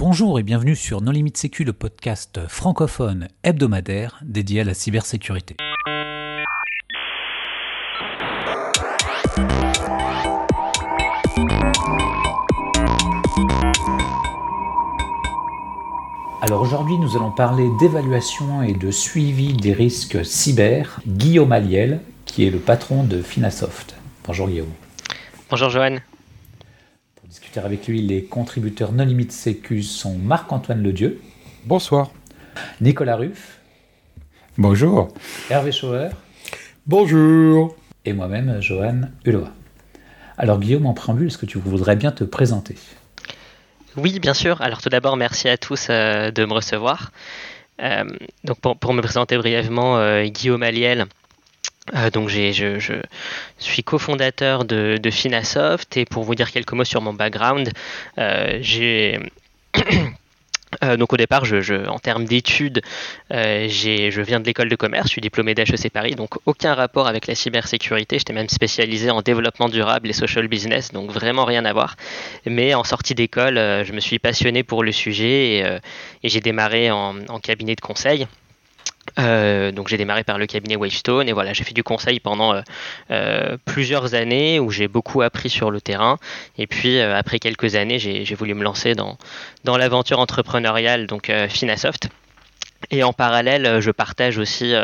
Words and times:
Bonjour 0.00 0.38
et 0.38 0.42
bienvenue 0.42 0.76
sur 0.76 1.02
Non 1.02 1.12
Limite 1.12 1.36
Sécu, 1.36 1.62
le 1.62 1.74
podcast 1.74 2.40
francophone 2.48 3.28
hebdomadaire 3.42 4.18
dédié 4.22 4.62
à 4.62 4.64
la 4.64 4.72
cybersécurité. 4.72 5.56
Alors 16.40 16.62
aujourd'hui, 16.62 16.96
nous 16.96 17.14
allons 17.16 17.30
parler 17.30 17.68
d'évaluation 17.78 18.62
et 18.62 18.72
de 18.72 18.90
suivi 18.90 19.52
des 19.52 19.74
risques 19.74 20.24
cyber. 20.24 21.02
Guillaume 21.06 21.52
Aliel, 21.52 22.00
qui 22.24 22.46
est 22.46 22.50
le 22.50 22.58
patron 22.58 23.04
de 23.04 23.20
Finasoft. 23.20 23.94
Bonjour 24.26 24.48
Guillaume. 24.48 24.72
Bonjour 25.50 25.68
Johan. 25.68 25.98
Pour 27.30 27.38
discuter 27.38 27.60
avec 27.60 27.86
lui, 27.86 28.02
les 28.02 28.24
contributeurs 28.24 28.90
Non 28.90 29.04
Limite 29.04 29.30
Sécu 29.30 29.84
sont 29.84 30.18
Marc-Antoine 30.18 30.82
Ledieu. 30.82 31.20
Bonsoir. 31.64 32.10
Nicolas 32.80 33.14
Ruff. 33.14 33.60
Bonjour. 34.58 35.06
Hervé 35.48 35.70
Schauer. 35.70 36.08
Bonjour. 36.88 37.76
Et 38.04 38.14
moi-même, 38.14 38.60
Johan 38.60 39.02
Hulot. 39.24 39.46
Alors 40.38 40.58
Guillaume, 40.58 40.86
en 40.86 40.92
préambule, 40.92 41.28
est-ce 41.28 41.38
que 41.38 41.46
tu 41.46 41.58
voudrais 41.58 41.94
bien 41.94 42.10
te 42.10 42.24
présenter? 42.24 42.74
Oui, 43.96 44.18
bien 44.18 44.34
sûr. 44.34 44.60
Alors 44.60 44.82
tout 44.82 44.88
d'abord, 44.88 45.16
merci 45.16 45.48
à 45.48 45.56
tous 45.56 45.86
euh, 45.88 46.32
de 46.32 46.44
me 46.44 46.52
recevoir. 46.52 47.12
Euh, 47.80 48.06
donc 48.42 48.58
pour, 48.58 48.92
me 48.92 49.02
présenter 49.02 49.36
brièvement, 49.36 49.98
euh, 49.98 50.24
Guillaume 50.24 50.64
Aliel. 50.64 51.06
Donc 52.12 52.28
je, 52.28 52.52
je, 52.78 52.94
suis 53.58 53.82
cofondateur 53.82 54.64
de, 54.64 54.98
Finasoft 55.10 55.96
et 55.96 56.04
pour 56.04 56.24
vous 56.24 56.34
dire 56.34 56.50
quelques 56.50 56.72
mots 56.72 56.84
sur 56.84 57.02
mon 57.02 57.12
background, 57.12 57.70
j'ai 58.16 59.18
Euh, 60.84 60.96
donc 60.96 61.12
au 61.12 61.16
départ, 61.16 61.44
je, 61.44 61.88
en 61.88 61.98
termes 61.98 62.24
d'études, 62.24 62.80
euh, 63.32 63.68
je 63.68 64.20
viens 64.20 64.40
de 64.40 64.46
l'école 64.46 64.68
de 64.68 64.76
commerce, 64.76 65.08
je 65.08 65.12
suis 65.12 65.20
diplômé 65.20 65.54
d'HEC 65.54 65.90
Paris, 65.92 66.14
donc 66.14 66.36
aucun 66.46 66.74
rapport 66.74 67.08
avec 67.08 67.26
la 67.26 67.34
cybersécurité. 67.34 68.18
J'étais 68.18 68.32
même 68.32 68.48
spécialisé 68.48 69.10
en 69.10 69.20
développement 69.20 69.68
durable 69.68 70.08
et 70.08 70.12
social 70.12 70.46
business, 70.48 70.92
donc 70.92 71.10
vraiment 71.10 71.44
rien 71.44 71.64
à 71.64 71.72
voir. 71.72 71.96
Mais 72.46 72.74
en 72.74 72.84
sortie 72.84 73.14
d'école, 73.14 73.58
euh, 73.58 73.84
je 73.84 73.92
me 73.92 74.00
suis 74.00 74.18
passionné 74.18 74.62
pour 74.62 74.84
le 74.84 74.92
sujet 74.92 75.58
et, 75.58 75.78
et 76.22 76.28
j'ai 76.28 76.40
démarré 76.40 76.90
en, 76.90 77.14
cabinet 77.42 77.74
de 77.74 77.80
conseil. 77.80 78.26
Euh, 79.18 79.72
donc 79.72 79.88
j'ai 79.88 79.96
démarré 79.96 80.24
par 80.24 80.38
le 80.38 80.46
cabinet 80.46 80.76
Wavestone 80.76 81.28
et 81.28 81.32
voilà 81.32 81.52
j'ai 81.52 81.64
fait 81.64 81.74
du 81.74 81.82
conseil 81.82 82.20
pendant 82.20 82.54
euh, 82.54 82.60
euh, 83.10 83.56
plusieurs 83.64 84.14
années 84.14 84.60
où 84.60 84.70
j'ai 84.70 84.88
beaucoup 84.88 85.22
appris 85.22 85.50
sur 85.50 85.70
le 85.70 85.80
terrain 85.80 86.18
et 86.58 86.66
puis 86.66 87.00
après 87.00 87.38
quelques 87.38 87.74
années 87.74 87.98
j'ai 87.98 88.34
voulu 88.34 88.54
me 88.54 88.62
lancer 88.62 88.94
dans, 88.94 89.18
dans 89.64 89.76
l'aventure 89.76 90.20
entrepreneuriale 90.20 91.06
donc 91.06 91.32
Finasoft 91.48 92.08
et 92.90 93.02
en 93.02 93.12
parallèle 93.12 93.80
je 93.80 93.90
partage 93.90 94.38
aussi 94.38 94.74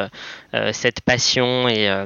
cette 0.72 1.00
passion 1.00 1.68
et 1.68 2.04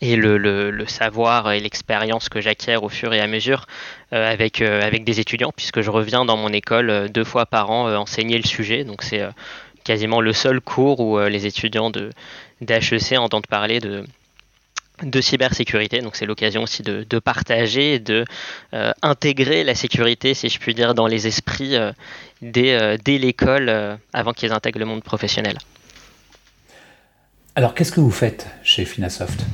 et 0.00 0.14
le, 0.14 0.38
le, 0.38 0.86
savoir 0.86 1.50
et 1.50 1.58
l'expérience 1.58 2.28
que 2.28 2.40
j'acquiers 2.40 2.76
au 2.76 2.88
fur 2.88 3.12
et 3.12 3.20
à 3.20 3.26
mesure 3.26 3.66
avec, 4.12 4.60
avec 4.62 5.02
des 5.02 5.18
étudiants, 5.18 5.50
puisque 5.54 5.80
je 5.80 5.90
reviens 5.90 6.24
dans 6.24 6.36
mon 6.36 6.50
école 6.50 7.08
deux 7.10 7.24
fois 7.24 7.44
par 7.44 7.72
an 7.72 7.92
enseigner 7.96 8.36
le 8.36 8.46
sujet. 8.46 8.84
Donc 8.84 9.02
c'est 9.02 9.26
quasiment 9.84 10.20
le 10.20 10.32
seul 10.32 10.60
cours 10.60 11.00
où 11.00 11.18
euh, 11.18 11.28
les 11.28 11.46
étudiants 11.46 11.90
de 11.90 12.10
d'HEC 12.60 13.18
entendent 13.18 13.46
parler 13.46 13.80
de, 13.80 14.04
de 15.02 15.20
cybersécurité. 15.20 16.00
Donc 16.00 16.16
c'est 16.16 16.26
l'occasion 16.26 16.62
aussi 16.62 16.82
de, 16.82 17.18
partager 17.18 17.94
et 17.94 17.98
de 17.98 18.24
euh, 18.74 18.92
intégrer 19.02 19.64
la 19.64 19.74
sécurité, 19.74 20.34
si 20.34 20.48
je 20.48 20.58
puis 20.58 20.74
dire, 20.74 20.94
dans 20.94 21.06
les 21.06 21.26
esprits 21.26 21.76
euh, 21.76 21.92
dès, 22.42 22.98
dès 22.98 23.18
l'école 23.18 23.98
avant 24.12 24.32
qu'ils 24.32 24.52
intègrent 24.52 24.78
le 24.78 24.86
monde 24.86 25.02
professionnel. 25.02 25.58
Alors 27.56 27.74
qu'est-ce 27.74 27.92
que 27.92 28.00
vous 28.00 28.10
faites 28.10 28.46
chez 28.62 28.84
Finasoft? 28.84 29.44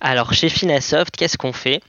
Alors 0.00 0.32
chez 0.32 0.48
Finasoft, 0.48 1.16
qu'est-ce 1.16 1.36
qu'on 1.36 1.52
fait? 1.52 1.80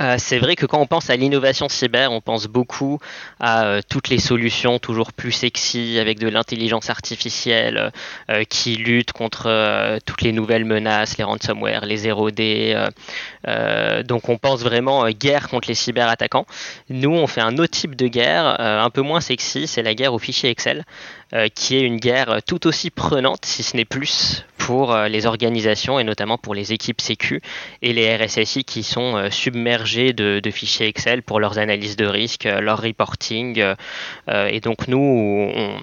Euh, 0.00 0.16
c'est 0.18 0.38
vrai 0.38 0.56
que 0.56 0.66
quand 0.66 0.80
on 0.80 0.86
pense 0.86 1.10
à 1.10 1.16
l'innovation 1.16 1.68
cyber, 1.68 2.12
on 2.12 2.20
pense 2.20 2.46
beaucoup 2.46 2.98
à 3.40 3.64
euh, 3.64 3.80
toutes 3.88 4.08
les 4.08 4.18
solutions 4.18 4.78
toujours 4.78 5.12
plus 5.12 5.32
sexy 5.32 5.98
avec 5.98 6.18
de 6.18 6.28
l'intelligence 6.28 6.90
artificielle 6.90 7.92
euh, 8.30 8.44
qui 8.44 8.76
lutte 8.76 9.12
contre 9.12 9.98
toutes 10.06 10.22
les 10.22 10.32
nouvelles 10.32 10.64
menaces, 10.64 11.18
les 11.18 11.24
ransomware, 11.24 11.84
les 11.84 12.08
0D. 12.08 12.90
donc 14.04 14.28
on 14.28 14.38
pense 14.38 14.62
vraiment 14.62 15.08
guerre 15.10 15.48
contre 15.48 15.68
les 15.68 15.74
cyberattaquants. 15.74 16.46
Nous, 16.88 17.10
on 17.10 17.26
fait 17.26 17.40
un 17.40 17.58
autre 17.58 17.72
type 17.72 17.96
de 17.96 18.06
guerre, 18.08 18.60
un 18.60 18.90
peu 18.90 19.02
moins 19.02 19.20
sexy, 19.20 19.66
c'est 19.66 19.82
la 19.82 19.94
guerre 19.94 20.14
au 20.14 20.18
fichier 20.18 20.50
Excel. 20.50 20.84
Qui 21.54 21.76
est 21.76 21.80
une 21.80 21.96
guerre 21.96 22.40
tout 22.46 22.66
aussi 22.66 22.90
prenante, 22.90 23.46
si 23.46 23.62
ce 23.62 23.74
n'est 23.74 23.86
plus, 23.86 24.44
pour 24.58 24.94
les 24.94 25.24
organisations 25.24 25.98
et 25.98 26.04
notamment 26.04 26.36
pour 26.36 26.54
les 26.54 26.74
équipes 26.74 27.00
Sécu 27.00 27.40
et 27.80 27.94
les 27.94 28.14
RSSI 28.16 28.64
qui 28.64 28.82
sont 28.82 29.16
euh, 29.16 29.30
de, 29.84 30.40
de, 30.40 30.50
fichiers 30.50 30.86
Excel 30.88 31.22
pour 31.22 31.40
leurs 31.40 31.58
analyses 31.58 31.96
de 31.96 32.06
risque, 32.06 32.44
leur 32.44 32.80
reporting. 32.82 33.62
et 34.28 34.60
donc 34.60 34.88
nous, 34.88 34.98
on, 34.98 35.76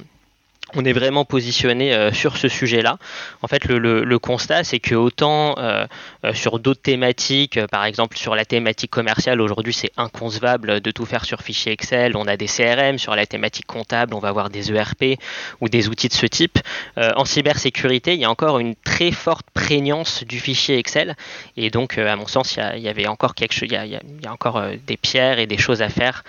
on 0.75 0.85
est 0.85 0.93
vraiment 0.93 1.25
positionné 1.25 1.93
euh, 1.93 2.11
sur 2.11 2.37
ce 2.37 2.47
sujet-là. 2.47 2.97
En 3.41 3.47
fait, 3.47 3.65
le, 3.65 4.19
constat, 4.19 4.63
c'est 4.63 4.79
que 4.79 4.95
autant 4.95 5.55
euh, 5.57 5.85
euh, 6.25 6.33
sur 6.33 6.59
d'autres 6.59 6.81
thématiques, 6.81 7.59
par 7.67 7.85
exemple 7.85 8.17
sur 8.17 8.35
la 8.35 8.45
thématique 8.45 8.91
commerciale, 8.91 9.41
aujourd'hui 9.41 9.73
c'est 9.73 9.91
inconcevable 9.97 10.81
de 10.81 10.91
tout 10.91 11.05
faire 11.05 11.25
sur 11.25 11.41
fichier 11.41 11.71
Excel. 11.71 12.15
On 12.15 12.27
a 12.27 12.37
des 12.37 12.47
CRM 12.47 12.97
sur 12.97 13.15
la 13.15 13.25
thématique 13.25 13.65
comptable, 13.65 14.13
on 14.13 14.19
va 14.19 14.29
avoir 14.29 14.49
des 14.49 14.71
ERP 14.71 15.19
ou 15.61 15.69
des 15.69 15.87
outils 15.87 16.09
de 16.09 16.13
ce 16.13 16.25
type. 16.25 16.59
en 16.97 17.25
cybersécurité, 17.25 18.13
il 18.13 18.19
y 18.19 18.25
a 18.25 18.29
encore 18.29 18.59
une 18.59 18.75
très 18.75 19.11
forte 19.11 19.45
prégnance 19.53 20.23
du 20.23 20.39
fichier 20.39 20.77
Excel, 20.77 21.15
et 21.55 21.69
donc 21.69 21.97
à 21.97 22.15
mon 22.15 22.27
sens, 22.27 22.57
il 22.75 22.81
y, 22.81 22.89
avait 22.89 23.07
encore 23.07 23.35
quelque 23.35 23.53
chose, 23.53 23.69
il 23.71 23.99
y 24.23 24.27
a 24.27 24.31
encore 24.31 24.61
des 24.85 24.97
pierres 24.97 25.39
et 25.39 25.47
des 25.47 25.57
choses 25.57 25.81
à 25.81 25.89
faire 25.89 26.23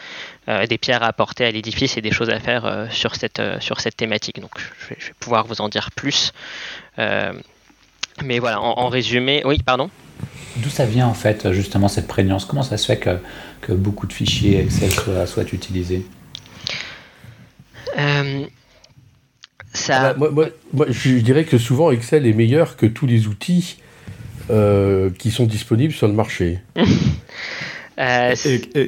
des 0.67 0.79
pierres 0.79 1.03
à 1.03 1.07
apporter 1.07 1.45
à 1.45 1.51
l'édifice 1.51 1.97
et 1.97 2.01
des 2.01 2.11
choses 2.11 2.31
à 2.31 2.41
faire 2.41 2.65
euh, 2.65 2.87
sur, 2.91 3.15
cette, 3.15 3.41
euh, 3.41 3.61
sur 3.61 3.81
cette 3.81 3.97
thématique. 3.97 4.41
Donc 4.41 4.53
je 4.59 4.95
vais, 4.95 5.01
pouvoir 5.19 5.47
vous 5.47 5.61
en 5.61 5.69
dire 5.69 5.91
plus. 5.91 6.33
mais 6.99 8.39
voilà, 8.39 8.61
en, 8.61 8.89
résumé, 8.89 9.43
oui, 9.45 9.59
pardon 9.65 9.91
D'où 10.57 10.69
ça 10.69 10.85
vient 10.85 11.07
en 11.07 11.15
fait 11.15 11.53
justement 11.53 11.89
cette 11.89 12.07
prégnance? 12.07 12.45
Comment 12.45 12.63
ça 12.63 12.77
se 12.77 12.87
fait 12.87 12.99
que, 12.99 13.19
que 13.63 13.73
beaucoup 13.73 14.07
de 14.07 14.13
fichiers 14.13 14.61
Excel 14.61 14.91
soient, 15.27 15.45
utilisés? 15.53 16.05
Ça... 19.73 20.11
Ah 20.11 20.15
bah, 20.15 20.29
moi, 20.73 20.87
je 20.89 21.19
dirais 21.19 21.45
que 21.45 21.57
souvent 21.57 21.91
Excel 21.93 22.27
est 22.27 22.33
meilleur 22.33 22.77
que 22.77 22.87
tous 22.87 23.07
les 23.07 23.27
outils 23.29 23.79
qui 24.49 25.31
sont 25.31 25.47
disponibles 25.47 25.95
sur 25.95 26.09
le 26.09 26.15
marché. 26.15 26.59
Euh, 28.01 28.35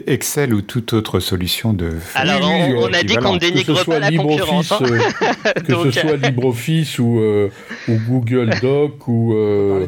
Excel 0.06 0.55
ou 0.55 0.62
toute 0.62 0.95
autre 0.95 1.21
solution 1.21 1.75
de. 1.75 1.99
Alors, 2.15 2.41
on, 2.43 2.93
a 2.93 3.03
dit 3.03 3.17
qu'on 3.17 3.34
ne 3.34 3.39
dénigre 3.39 3.84
pas 3.84 3.99
la 3.99 4.11
concurrence. 4.11 4.73
Hein. 4.73 4.78
Euh, 4.83 5.53
que 5.67 5.91
ce 5.91 6.00
soit 6.00 6.17
LibreOffice 6.17 6.99
ou, 6.99 7.19
euh, 7.21 7.51
ou 7.89 7.99
Google 8.09 8.55
Doc 8.62 9.06
ou. 9.09 9.34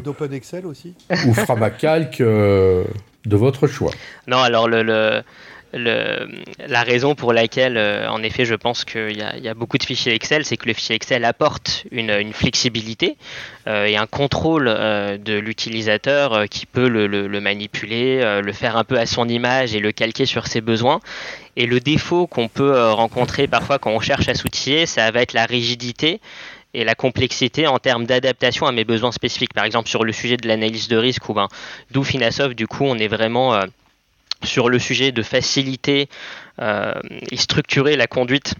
d'Open 0.03 0.31
Excel 0.31 0.67
aussi? 0.67 0.93
Ou 1.25 1.33
Framacalc, 1.33 2.19
de 2.19 2.85
votre 3.35 3.65
choix. 3.65 3.91
Non, 4.27 4.37
alors 4.37 4.67
le, 4.67 4.83
le 4.83 5.23
la 5.75 6.83
raison 6.83 7.15
pour 7.15 7.33
laquelle, 7.33 7.77
euh, 7.77 8.09
en 8.09 8.23
effet, 8.23 8.45
je 8.45 8.55
pense 8.55 8.85
qu'il 8.85 9.17
y, 9.17 9.47
a 9.47 9.53
beaucoup 9.53 9.77
de 9.77 9.83
fichiers 9.83 10.13
Excel, 10.13 10.45
c'est 10.45 10.57
que 10.57 10.67
le 10.67 10.73
fichier 10.73 10.95
Excel 10.95 11.25
apporte 11.25 11.85
une, 11.91 12.33
flexibilité 12.33 13.17
euh, 13.67 13.85
et 13.85 13.97
un 13.97 14.07
contrôle 14.07 14.67
euh, 14.67 15.17
de 15.17 15.33
l'utilisateur 15.33 16.45
qui 16.49 16.65
peut 16.65 16.87
le, 16.87 17.39
manipuler, 17.39 18.41
le 18.41 18.53
faire 18.53 18.77
un 18.77 18.83
peu 18.83 18.97
à 18.97 19.05
son 19.05 19.27
image 19.27 19.75
et 19.75 19.79
le 19.79 19.91
calquer 19.91 20.25
sur 20.25 20.47
ses 20.47 20.61
besoins. 20.61 20.99
Et 21.57 21.65
le 21.65 21.79
défaut 21.79 22.27
qu'on 22.27 22.47
peut 22.47 22.91
rencontrer 22.91 23.47
parfois 23.47 23.79
quand 23.79 23.91
on 23.91 23.99
cherche 23.99 24.27
à 24.27 24.33
s'outiller, 24.33 24.85
ça 24.85 25.09
va 25.11 25.21
être 25.21 25.33
la 25.33 25.45
rigidité 25.45 26.19
et 26.73 26.83
la 26.83 26.95
complexité 26.95 27.67
en 27.67 27.79
termes 27.79 28.05
d'adaptation 28.05 28.65
à 28.65 28.71
mes 28.71 28.83
besoins 28.83 29.11
spécifiques. 29.11 29.53
Par 29.53 29.63
exemple, 29.63 29.87
sur 29.87 30.03
le 30.03 30.11
sujet 30.11 30.35
de 30.37 30.47
l'analyse 30.47 30.87
de 30.87 30.97
risque, 30.97 31.29
ou 31.29 31.33
ben, 31.33 31.47
d'où 31.91 32.03
Finasoft, 32.03 32.55
du 32.55 32.67
coup, 32.67 32.83
on 32.83 32.97
est 32.97 33.07
vraiment 33.07 33.57
sur 34.43 34.69
le 34.69 34.79
sujet 34.79 35.11
de 35.11 35.21
faciliter 35.21 36.09
euh, 36.61 36.93
et 37.31 37.37
structurer 37.37 37.95
la 37.95 38.07
conduite 38.07 38.55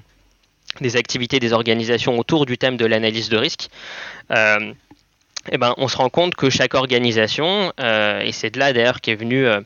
des 0.82 0.98
activités 0.98 1.40
des 1.40 1.54
organisations 1.54 2.18
autour 2.20 2.46
du 2.46 2.58
thème 2.58 2.78
de 2.78 2.86
l'analyse 2.86 3.30
de 3.30 3.38
risque. 3.38 3.70
Euh, 4.32 4.74
eh 5.52 5.58
ben, 5.58 5.74
on 5.78 5.88
se 5.88 5.98
rend 5.98 6.10
compte 6.10 6.36
que 6.36 6.50
chaque 6.50 6.74
organisation, 6.74 7.72
euh, 7.80 8.22
et 8.22 8.32
c'est 8.32 8.50
de 8.50 8.60
là 8.60 8.74
d'ailleurs 8.74 9.00
qu'est 9.00 9.16
venue 9.16 9.46
euh, 9.46 9.62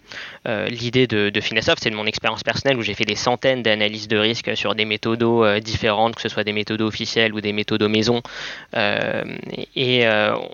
euh, 0.48 0.68
l'idée 0.68 1.08
de, 1.08 1.30
de 1.30 1.42
Finasoft, 1.42 1.82
c'est 1.82 1.90
de 1.90 1.96
mon 1.96 2.06
expérience 2.06 2.44
personnelle 2.44 2.78
où 2.78 2.82
j'ai 2.82 2.94
fait 2.94 3.06
des 3.06 3.16
centaines 3.16 3.64
d'analyses 3.64 4.08
de 4.08 4.18
risques 4.18 4.56
sur 4.58 4.76
des 4.76 4.86
méthodos 4.86 5.60
différentes, 5.60 6.16
que 6.16 6.22
ce 6.22 6.30
soit 6.30 6.44
des 6.44 6.54
méthodos 6.54 6.86
officielles 6.86 7.34
ou 7.34 7.42
des 7.42 7.54
méthodos 7.54 7.88
maison. 7.88 8.22
et 8.76 10.08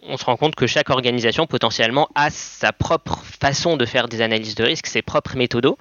on 0.03 0.17
se 0.17 0.25
rend 0.25 0.37
compte 0.37 0.55
que 0.55 0.67
chaque 0.67 0.89
organisation 0.89 1.47
potentiellement 1.47 2.07
a 2.15 2.29
sa 2.29 2.71
propre 2.71 3.19
façon 3.41 3.77
de 3.77 3.85
faire 3.85 4.07
des 4.07 4.21
analyses 4.21 4.55
de 4.55 4.63
risques, 4.63 4.87
ses 4.87 5.01
propres 5.01 5.35
méthodos. 5.35 5.77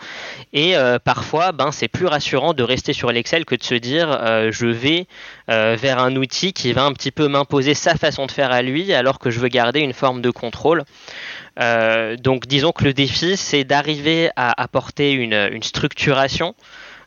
Et 0.53 0.75
parfois, 1.05 1.53
ben, 1.53 1.73
c'est 1.73 1.89
plus 1.89 2.07
rassurant 2.07 2.55
de 2.55 2.63
rester 2.63 2.93
sur 2.93 3.11
l'Excel 3.13 3.45
que 3.45 3.55
de 3.55 3.63
se 3.63 3.75
dire 3.75 4.09
je 4.51 4.67
vais 4.67 5.07
vers 5.49 5.99
un 5.99 6.17
outil 6.17 6.53
qui 6.53 6.73
va 6.73 6.85
un 6.85 6.93
petit 6.93 7.11
peu 7.11 7.29
m'imposer 7.29 7.75
sa 7.75 7.95
façon 7.95 8.27
de 8.27 8.31
faire 8.31 8.53
à 8.53 8.63
lui 8.63 8.93
alors 8.93 9.19
que 9.19 9.31
je 9.35 9.41
veux 9.41 9.49
garder 9.49 9.81
une 9.81 9.93
forme 9.93 10.23
de 10.23 10.31
contrôle. 10.31 10.85
Euh, 11.61 12.17
donc 12.17 12.47
disons 12.47 12.73
que 12.73 12.85
le 12.85 12.93
défi, 12.93 13.37
c'est 13.37 13.65
d'arriver 13.65 14.31
à 14.37 14.61
apporter 14.63 15.13
une, 15.13 15.63
structuration 15.63 16.55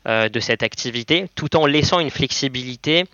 euh, 0.08 0.30
de 0.30 0.40
cette 0.40 0.64
activité 0.64 1.28
tout 1.36 1.56
en 1.56 1.66
laissant 1.66 2.00
une 2.00 2.10
flexibilité 2.10 3.06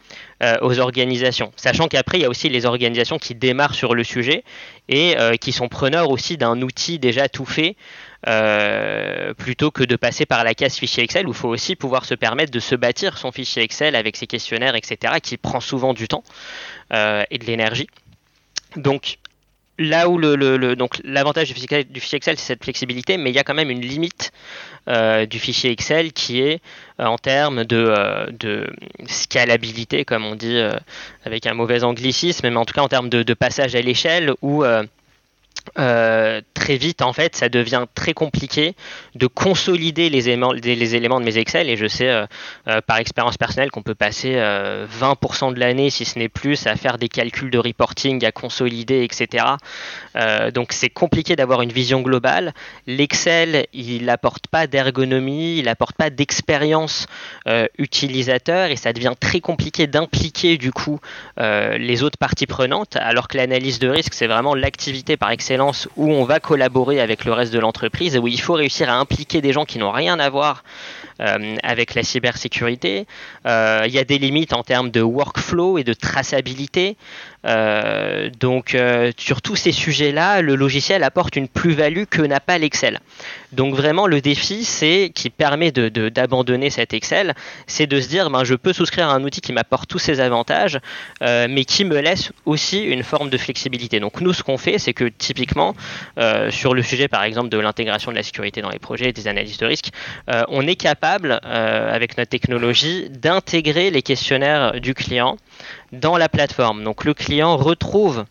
euh, 0.41 0.57
aux 0.61 0.79
organisations. 0.79 1.51
Sachant 1.55 1.87
qu'après, 1.87 2.17
il 2.19 2.21
y 2.21 2.25
a 2.25 2.29
aussi 2.29 2.49
les 2.49 2.65
organisations 2.65 3.17
qui 3.17 3.35
démarrent 3.35 3.75
sur 3.75 3.95
le 3.95 4.03
sujet 4.03 4.43
et 4.89 5.15
qui 5.39 5.53
sont 5.53 5.69
preneurs 5.69 6.09
aussi 6.09 6.37
d'un 6.37 6.61
outil 6.61 6.99
déjà 6.99 7.29
tout 7.29 7.45
fait. 7.45 7.77
plutôt 9.37 9.71
que 9.71 9.83
de 9.83 9.95
passer 9.95 10.25
par 10.25 10.43
la 10.43 10.53
case 10.53 10.75
fichier 10.75 11.03
Excel 11.03 11.25
où 11.27 11.31
il 11.31 11.35
faut 11.35 11.49
aussi 11.49 11.75
pouvoir 11.75 12.05
se 12.05 12.15
permettre 12.15 12.51
de 12.51 12.59
se 12.59 12.75
bâtir 12.75 13.17
son 13.17 13.31
fichier 13.31 13.63
Excel 13.63 13.95
avec 13.95 14.15
ses 14.17 14.27
questionnaires, 14.27 14.75
etc., 14.75 15.15
qui 15.21 15.37
prend 15.37 15.61
souvent 15.61 15.93
du 15.93 16.07
temps 16.07 16.23
et 16.91 17.37
de 17.37 17.45
l'énergie. 17.45 17.87
Donc 18.77 19.17
là 19.79 20.07
où 20.07 20.17
le, 20.17 20.75
donc 20.75 20.99
l'avantage 21.03 21.47
du 21.47 21.53
fichier, 21.53 21.85
Excel 22.13 22.37
c'est 22.37 22.45
cette 22.45 22.63
flexibilité, 22.63 23.17
mais 23.17 23.31
il 23.31 23.35
y 23.35 23.39
a 23.39 23.43
quand 23.43 23.53
même 23.53 23.69
une 23.69 23.81
limite 23.81 24.31
euh, 24.87 25.25
du 25.25 25.39
fichier 25.39 25.71
Excel 25.71 26.13
qui 26.13 26.41
est 26.41 26.61
euh, 26.99 27.05
en 27.05 27.17
termes 27.17 27.63
de, 27.63 27.93
euh, 27.97 28.27
de, 28.31 28.71
scalabilité, 29.07 30.05
comme 30.05 30.25
on 30.25 30.35
dit 30.35 30.59
avec 31.25 31.47
un 31.47 31.53
mauvais 31.53 31.83
anglicisme, 31.83 32.49
mais 32.49 32.55
en 32.55 32.65
tout 32.65 32.73
cas 32.73 32.81
en 32.81 32.89
termes 32.89 33.09
de, 33.09 33.23
de 33.23 33.33
passage 33.33 33.75
à 33.75 33.81
l'échelle 33.81 34.33
où 34.41 34.63
euh, 35.79 36.41
très 36.53 36.77
vite, 36.77 37.01
en 37.01 37.13
fait, 37.13 37.35
ça 37.35 37.49
devient 37.49 37.85
très 37.95 38.13
compliqué 38.13 38.75
de 39.15 39.27
consolider 39.27 40.09
les 40.09 40.29
éléments, 40.29 40.53
de 40.53 41.23
mes 41.23 41.37
Excel. 41.37 41.69
Et 41.69 41.77
je 41.77 41.87
sais 41.87 42.09
euh, 42.09 42.25
euh, 42.67 42.81
par 42.85 42.97
expérience 42.97 43.37
personnelle 43.37 43.71
qu'on 43.71 43.81
peut 43.81 43.95
passer 43.95 44.33
20% 44.33 45.53
de 45.53 45.59
l'année, 45.59 45.89
si 45.89 46.05
ce 46.05 46.19
n'est 46.19 46.29
plus, 46.29 46.67
à 46.67 46.75
faire 46.75 46.97
des 46.97 47.09
calculs 47.09 47.49
de 47.49 47.57
reporting, 47.57 48.23
à 48.25 48.31
consolider, 48.31 49.03
etc. 49.03 49.45
donc 50.53 50.73
c'est 50.73 50.89
compliqué 50.89 51.35
d'avoir 51.35 51.61
une 51.61 51.71
vision 51.71 52.01
globale. 52.01 52.53
L'Excel, 52.87 53.67
il 53.73 54.05
n'apporte 54.05 54.47
pas 54.47 54.67
d'ergonomie, 54.67 55.57
il 55.57 55.65
n'apporte 55.65 55.95
pas 55.95 56.09
d'expérience 56.09 57.07
utilisateur 57.77 58.69
et 58.69 58.75
ça 58.75 58.93
devient 58.93 59.13
très 59.19 59.39
compliqué 59.39 59.87
d'impliquer 59.87 60.57
du 60.57 60.71
coup 60.71 60.99
les 61.37 62.03
autres 62.03 62.17
parties 62.17 62.47
prenantes, 62.47 62.95
alors 62.97 63.27
que 63.27 63.37
l'analyse 63.37 63.79
de 63.79 63.89
risque, 63.89 64.13
c'est 64.13 64.27
vraiment 64.27 64.55
l'activité 64.55 65.17
par 65.17 65.31
où 65.97 66.11
on 66.11 66.23
va 66.23 66.39
collaborer 66.39 67.01
avec 67.01 67.25
le 67.25 67.33
reste 67.33 67.53
de 67.53 67.59
l'entreprise 67.59 68.17
où 68.17 68.27
il 68.27 68.39
faut 68.39 68.53
réussir 68.53 68.89
à 68.89 68.93
impliquer 68.93 69.41
des 69.41 69.53
gens 69.53 69.65
qui 69.65 69.79
n'ont 69.79 69.91
rien 69.91 70.19
à 70.19 70.29
voir 70.29 70.63
euh, 71.21 71.55
avec 71.63 71.93
la 71.93 72.03
cybersécurité. 72.03 73.05
Euh, 73.45 73.83
il 73.85 73.93
y 73.93 73.99
a 73.99 74.03
des 74.03 74.17
limites 74.17 74.53
en 74.53 74.63
termes 74.63 74.89
de 74.89 75.01
workflow 75.01 75.77
et 75.77 75.83
de 75.83 75.93
traçabilité. 75.93 76.97
Euh, 77.45 78.29
donc 78.39 78.77
sur 79.17 79.41
tous 79.41 79.55
ces 79.55 79.71
sujets-là, 79.71 80.41
le 80.41 80.55
logiciel 80.55 81.03
apporte 81.03 81.35
une 81.35 81.47
plus-value 81.47 82.05
que 82.09 82.21
n'a 82.21 82.39
pas 82.39 82.57
l'Excel. 82.57 82.99
Donc 83.53 83.75
vraiment 83.75 84.07
le 84.07 84.21
défi, 84.21 84.63
c'est 84.65 85.11
qui 85.13 85.29
permet 85.29 85.71
d'abandonner 85.71 86.67
de, 86.67 86.73
cet 86.73 86.93
Excel, 86.93 87.33
c'est 87.67 87.87
de 87.87 87.99
se 87.99 88.07
dire 88.07 88.29
ben, 88.29 88.43
je 88.43 88.55
peux 88.55 88.73
souscrire 88.73 89.09
à 89.09 89.13
un 89.13 89.23
outil 89.23 89.41
qui 89.41 89.53
m'apporte 89.53 89.89
tous 89.89 89.99
ces 89.99 90.19
avantages, 90.19 90.79
mais 91.21 91.65
qui 91.65 91.85
me 91.85 91.99
laisse 91.99 92.31
aussi 92.45 92.83
une 92.83 93.03
forme 93.03 93.29
de 93.29 93.37
flexibilité. 93.37 93.99
Donc 93.99 94.21
nous 94.21 94.33
ce 94.33 94.43
qu'on 94.43 94.57
fait, 94.57 94.77
c'est 94.77 94.93
que 94.93 95.05
typiquement 95.05 95.75
sur 96.49 96.73
le 96.73 96.81
sujet 96.81 97.07
par 97.07 97.23
exemple 97.23 97.49
de 97.49 97.57
l'intégration 97.57 98.11
de 98.11 98.17
la 98.17 98.23
sécurité 98.23 98.61
dans 98.61 98.69
les 98.69 98.79
projets, 98.79 99.11
des 99.13 99.27
analyses 99.27 99.57
de 99.57 99.65
risque, 99.65 99.89
on 100.49 100.67
est 100.67 100.75
capable 100.75 101.39
euh, 101.45 101.93
avec 101.93 102.17
notre 102.17 102.29
technologie, 102.29 103.09
d'intégrer 103.09 103.91
les 103.91 104.01
questionnaires 104.01 104.79
du 104.79 104.93
client 104.93 105.37
dans 105.91 106.17
la 106.17 106.29
plateforme. 106.29 106.83
Donc 106.83 107.03
le 107.03 107.13
client 107.13 107.57
retrouve 107.57 108.25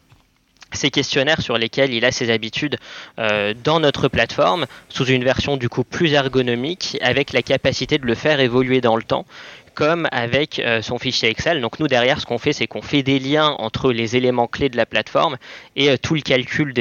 ces 0.77 0.91
questionnaires 0.91 1.41
sur 1.41 1.59
lesquels 1.59 1.93
il 1.93 2.05
a 2.05 2.13
ses 2.13 2.31
habitudes 2.31 2.77
euh, 3.19 3.55
dans 3.63 3.81
notre 3.81 4.09
plateforme 4.09 4.67
sous 4.89 5.07
une 5.07 5.25
version 5.25 5.57
du 5.57 5.69
coup 5.69 5.85
plus 5.85 6.13
ergonomique 6.13 6.99
avec 7.01 7.33
la 7.33 7.43
capacité 7.43 7.99
de 7.99 8.07
le 8.07 8.15
faire 8.15 8.41
évoluer 8.41 8.81
dans 8.81 8.97
le 8.97 9.03
temps 9.03 9.27
comme 9.75 10.07
avec 10.13 10.59
euh, 10.59 10.83
son 10.83 10.99
fichier 10.99 11.31
Excel. 11.31 11.61
Donc 11.61 11.81
nous 11.81 11.89
derrière 11.89 12.21
ce 12.21 12.27
qu'on 12.27 12.39
fait 12.39 12.53
c'est 12.53 12.67
qu'on 12.67 12.83
fait 12.83 13.03
des 13.03 13.19
liens 13.19 13.57
entre 13.59 13.93
les 13.93 14.17
éléments 14.17 14.47
clés 14.47 14.69
de 14.69 14.77
la 14.77 14.87
plateforme 14.87 15.37
et 15.77 15.97
tout 15.99 16.15
le 16.15 16.21
calcul 16.21 16.75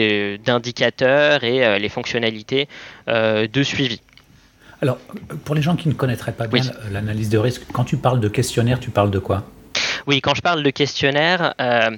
d'indicateurs 0.44 1.44
et 1.44 1.80
les 1.80 1.90
fonctionnalités 1.90 2.68
de 3.08 3.64
suivi. 3.64 4.02
Alors, 4.82 4.98
pour 5.46 5.54
les 5.54 5.62
gens 5.62 5.76
qui 5.76 5.90
ne 5.90 5.94
connaîtraient 5.94 6.32
pas 6.32 6.48
bien 6.48 6.64
l'analyse 6.92 7.30
de 7.30 7.38
risque, 7.38 7.62
quand 7.72 7.84
tu 7.84 7.98
parles 7.98 8.20
de 8.20 8.28
questionnaire, 8.28 8.80
tu 8.80 8.90
parles 8.90 9.12
de 9.12 9.20
quoi? 9.20 9.44
Oui, 10.08 10.22
quand 10.22 10.34
je 10.34 10.42
parle 10.42 10.64
de 10.64 10.70
questionnaire, 10.72 11.54
euh, 11.62 11.92
euh, 11.92 11.98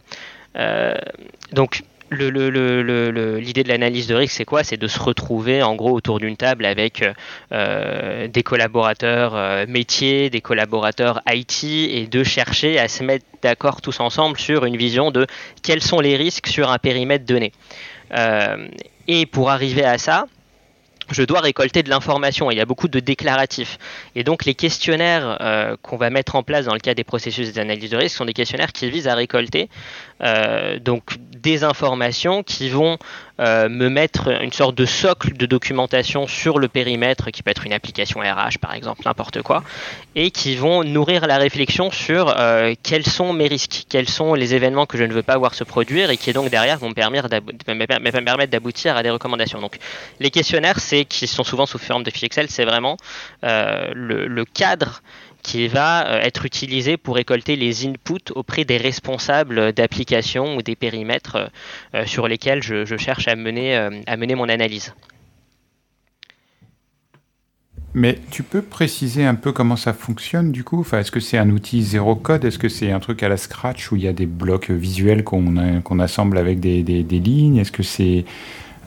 donc 1.52 1.84
l'idée 2.12 3.64
de 3.64 3.70
l'analyse 3.70 4.08
de 4.08 4.16
risque, 4.16 4.36
c'est 4.36 4.46
quoi? 4.46 4.64
C'est 4.64 4.78
de 4.78 4.88
se 4.88 5.00
retrouver 5.00 5.64
en 5.64 5.76
gros 5.76 5.92
autour 5.92 6.20
d'une 6.20 6.38
table 6.38 6.66
avec 6.66 7.04
euh, 7.52 8.28
des 8.28 8.44
collaborateurs 8.44 9.68
métiers, 9.68 10.30
des 10.30 10.42
collaborateurs 10.42 11.22
IT 11.28 11.64
et 11.64 12.08
de 12.08 12.24
chercher 12.24 12.80
à 12.80 12.88
se 12.88 13.04
mettre 13.04 13.26
d'accord 13.42 13.82
tous 13.82 14.00
ensemble 14.00 14.38
sur 14.38 14.66
une 14.66 14.78
vision 14.78 15.12
de 15.12 15.26
quels 15.64 15.82
sont 15.82 16.00
les 16.00 16.16
risques 16.16 16.48
sur 16.48 16.72
un 16.72 16.78
périmètre 16.78 17.26
donné. 17.26 17.52
et 19.08 19.26
pour 19.26 19.50
arriver 19.50 19.84
à 19.84 19.98
ça, 19.98 20.26
je 21.12 21.24
dois 21.24 21.42
récolter 21.42 21.84
de 21.84 21.90
l'information. 21.90 22.52
Il 22.52 22.58
y 22.58 22.62
a 22.62 22.66
beaucoup 22.66 22.88
de 22.88 23.00
déclaratifs. 23.00 23.78
Et 24.16 24.24
donc 24.24 24.46
les 24.46 24.56
questionnaires 24.56 25.38
euh, 25.42 25.76
qu'on 25.82 25.98
va 25.98 26.10
mettre 26.10 26.36
en 26.36 26.44
place 26.44 26.66
dans 26.66 26.74
le 26.74 26.80
cadre 26.80 26.98
des 26.98 27.04
processus 27.04 27.54
d'analyse 27.54 27.90
de 27.90 27.98
risque 27.98 28.18
sont 28.18 28.26
des 28.26 28.34
questionnaires 28.34 28.72
qui 28.72 28.90
visent 28.90 29.08
à 29.08 29.16
récolter 29.16 29.70
euh, 30.22 30.80
des 31.38 31.64
informations 31.64 32.44
qui 32.44 32.70
vont 32.70 32.98
euh, 33.40 33.68
me 33.68 33.90
mettre 33.90 34.28
une 34.42 34.52
sorte 34.52 34.76
de 34.76 34.86
socle 34.86 35.34
de 35.34 35.46
documentation 35.46 36.28
sur 36.28 36.60
le 36.60 36.68
périmètre, 36.68 37.32
qui 37.32 37.42
peut 37.42 37.50
être 37.50 37.66
une 37.66 37.74
application 37.74 38.20
RH 38.20 38.60
par 38.60 38.74
exemple, 38.74 39.02
n'importe 39.06 39.42
quoi, 39.42 39.64
et 40.16 40.30
qui 40.30 40.56
vont 40.56 40.84
nourrir 40.84 41.26
la 41.26 41.38
réflexion 41.38 41.90
sur 41.90 42.34
euh, 42.38 42.76
quels 42.84 43.06
sont 43.06 43.34
mes 43.34 43.48
risques, 43.48 43.86
quels 43.90 44.08
sont 44.08 44.36
les 44.36 44.54
événements 44.54 44.86
que 44.86 44.98
je 44.98 45.04
ne 45.04 45.14
veux 45.14 45.24
pas 45.24 45.38
voir 45.38 45.56
se 45.56 45.64
produire 45.64 46.12
et 46.12 46.18
qui 46.18 46.32
donc 46.32 46.50
derrière 46.50 46.78
vont 46.78 46.90
me 46.90 46.94
permettre 46.94 47.28
d'aboutir 48.48 48.96
à 48.96 49.04
des 49.04 49.10
recommandations. 49.10 49.60
Donc 49.60 49.80
les 50.20 50.30
questionnaires, 50.30 50.80
c'est 50.80 51.06
qui 51.06 51.26
sont 51.26 51.44
souvent 51.44 51.66
sous 51.66 51.80
forme 51.80 52.04
de 52.04 52.12
fichiers 52.12 52.28
Excel, 52.28 52.50
c'est 52.50 52.66
vraiment 52.66 52.98
le, 53.42 54.28
le 54.28 54.46
cadre 54.46 55.02
qui 55.44 55.68
va 55.68 56.08
euh, 56.08 56.22
être 56.22 56.46
utilisé 56.46 56.98
pour 56.98 57.16
récolter 57.16 57.56
les 57.56 57.86
inputs 57.86 58.32
auprès 58.34 58.64
des 58.64 58.78
responsables 58.78 59.74
d'applications 59.74 60.56
ou 60.56 60.62
des 60.62 60.76
périmètres 60.76 61.36
euh, 61.36 61.48
euh, 61.96 62.06
sur 62.06 62.28
lesquels 62.28 62.64
je, 62.64 62.98
cherche 62.98 63.28
à 63.28 63.36
mener, 63.36 63.76
à 63.76 64.18
mener 64.18 64.36
mon 64.36 64.48
analyse. 64.48 64.94
Mais 67.94 68.20
tu 68.32 68.44
peux 68.44 68.62
préciser 68.62 69.26
un 69.26 69.36
peu 69.36 69.52
comment 69.52 69.76
ça 69.76 69.94
fonctionne 69.94 70.52
du 70.52 70.64
coup? 70.64 70.80
Enfin, 70.80 71.00
Est-ce 71.00 71.12
que 71.12 71.20
c'est 71.20 71.38
un 71.38 71.50
outil 71.50 71.84
zéro 71.84 72.16
code? 72.16 72.46
Est-ce 72.46 72.58
que 72.58 72.70
c'est 72.70 72.92
un 72.92 73.00
truc 73.00 73.22
à 73.24 73.30
la 73.30 73.36
Scratch 73.36 73.92
où 73.92 73.98
il 73.98 74.04
y 74.04 74.08
a 74.08 74.14
des 74.14 74.26
blocs 74.26 74.70
visuels 74.70 75.24
qu'on 75.24 76.00
assemble 76.00 76.38
avec 76.38 76.60
des, 76.60 76.84
des, 76.84 77.20
lignes? 77.20 77.58
Est-ce 77.58 77.72
que 77.72 77.84
c'est 77.84 78.26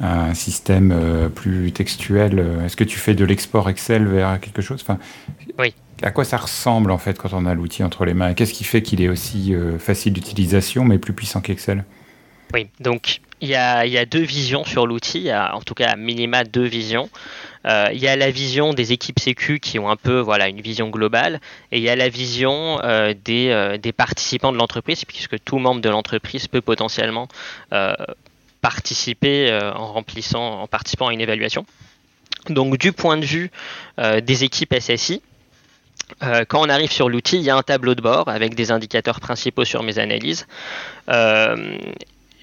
un 0.00 0.32
système 0.34 1.30
plus 1.34 1.72
textuel? 1.72 2.44
Est-ce 2.64 2.76
que 2.76 2.84
tu 2.84 2.98
fais 2.98 3.14
de 3.14 3.24
l'export 3.24 3.68
Excel 3.68 4.06
vers 4.06 4.40
quelque 4.40 4.62
chose? 4.62 4.84
Oui 5.58 5.74
à 6.02 6.10
quoi 6.10 6.24
ça 6.24 6.36
ressemble 6.36 6.90
en 6.90 6.98
fait 6.98 7.18
quand 7.18 7.32
on 7.32 7.46
a 7.46 7.54
l'outil 7.54 7.82
entre 7.82 8.04
les 8.04 8.14
mains? 8.14 8.34
Qu'est-ce 8.34 8.52
qui 8.52 8.64
fait 8.64 8.82
qu'il 8.82 9.00
est 9.02 9.08
aussi 9.08 9.54
euh, 9.54 9.78
facile 9.78 10.12
d'utilisation 10.12 10.84
mais 10.84 10.98
plus 10.98 11.12
puissant 11.12 11.40
qu'Excel? 11.40 11.84
Oui, 12.54 12.68
donc 12.80 13.20
il 13.40 13.48
y, 13.48 13.56
a, 13.56 14.06
deux 14.06 14.22
visions 14.22 14.64
sur 14.64 14.86
l'outil, 14.86 15.30
en 15.34 15.60
tout 15.60 15.74
cas 15.74 15.90
à 15.90 15.96
minima 15.96 16.44
deux 16.44 16.64
visions. 16.64 17.10
Euh, 17.66 17.88
il 17.92 17.98
y 17.98 18.06
a 18.06 18.16
la 18.16 18.30
vision 18.30 18.72
des 18.72 18.92
équipes 18.92 19.18
sécu 19.18 19.58
qui 19.58 19.78
ont 19.78 19.90
un 19.90 19.96
peu 19.96 20.20
voilà, 20.20 20.48
une 20.48 20.60
vision 20.60 20.88
globale 20.88 21.40
et 21.72 21.78
il 21.78 21.82
y 21.82 21.90
a 21.90 21.96
la 21.96 22.08
vision 22.08 22.78
euh, 22.84 23.14
des, 23.24 23.78
des, 23.82 23.92
participants 23.92 24.52
de 24.52 24.56
l'entreprise 24.58 25.04
puisque 25.04 25.42
tout 25.44 25.58
membre 25.58 25.80
de 25.80 25.88
l'entreprise 25.90 26.46
peut 26.46 26.60
potentiellement 26.60 27.28
participer 28.60 29.52
en 29.74 29.92
remplissant, 29.92 30.60
en 30.60 30.66
participant 30.66 31.08
à 31.08 31.12
une 31.12 31.20
évaluation. 31.20 31.66
Donc 32.48 32.78
du 32.78 32.92
point 32.92 33.18
de 33.18 33.24
vue 33.24 33.50
des 33.98 34.44
équipes 34.44 34.74
SSI, 34.78 35.20
euh, 36.22 36.44
quand 36.46 36.60
on 36.64 36.68
arrive 36.68 36.90
sur 36.90 37.08
l'outil, 37.08 37.36
il 37.36 37.42
y 37.42 37.50
a 37.50 37.56
un 37.56 37.62
tableau 37.62 37.94
de 37.94 38.00
bord 38.00 38.28
avec 38.28 38.54
des 38.54 38.70
indicateurs 38.70 39.20
principaux 39.20 39.64
sur 39.64 39.82
mes 39.82 39.98
analyses. 39.98 40.46
Euh, 41.08 41.78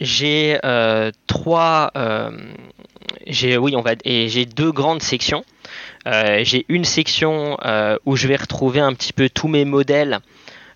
j'ai 0.01 0.59
trois, 1.27 1.91
j'ai 3.25 3.57
oui 3.57 3.75
on 3.75 3.81
va 3.81 3.93
et 4.03 4.27
j'ai 4.27 4.45
deux 4.45 4.71
grandes 4.71 5.01
sections. 5.01 5.45
j'ai 6.05 6.65
une 6.67 6.83
section 6.83 7.57
où 8.05 8.15
je 8.15 8.27
vais 8.27 8.35
retrouver 8.35 8.81
un 8.81 8.93
petit 8.93 9.13
peu 9.13 9.29
tous 9.29 9.47
mes 9.47 9.65
modèles 9.65 10.19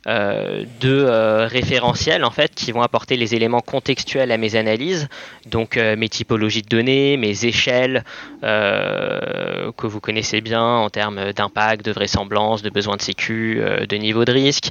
euh, 0.08 0.64
de 0.80 1.04
euh, 1.06 1.48
référentiels 1.48 2.24
en 2.24 2.32
fait 2.32 2.56
qui 2.56 2.72
vont 2.72 2.82
apporter 2.82 3.18
les 3.18 3.36
éléments 3.36 3.60
contextuels 3.60 4.32
à 4.32 4.38
mes 4.38 4.56
analyses, 4.56 5.10
donc 5.48 5.76
euh, 5.76 5.98
mes 5.98 6.08
typologies 6.08 6.62
de 6.62 6.70
données, 6.70 7.18
mes 7.18 7.44
échelles 7.44 8.06
que 9.78 9.88
vous 9.88 10.00
connaissez 10.00 10.42
bien 10.42 10.64
en 10.64 10.90
termes 10.90 11.32
d'impact, 11.34 11.86
de 11.86 11.92
vraisemblance, 11.92 12.62
de 12.62 12.70
besoin 12.70 12.98
de 12.98 13.02
sécu, 13.02 13.62
de 13.88 13.96
niveau 13.96 14.26
de 14.26 14.32
risque, 14.32 14.70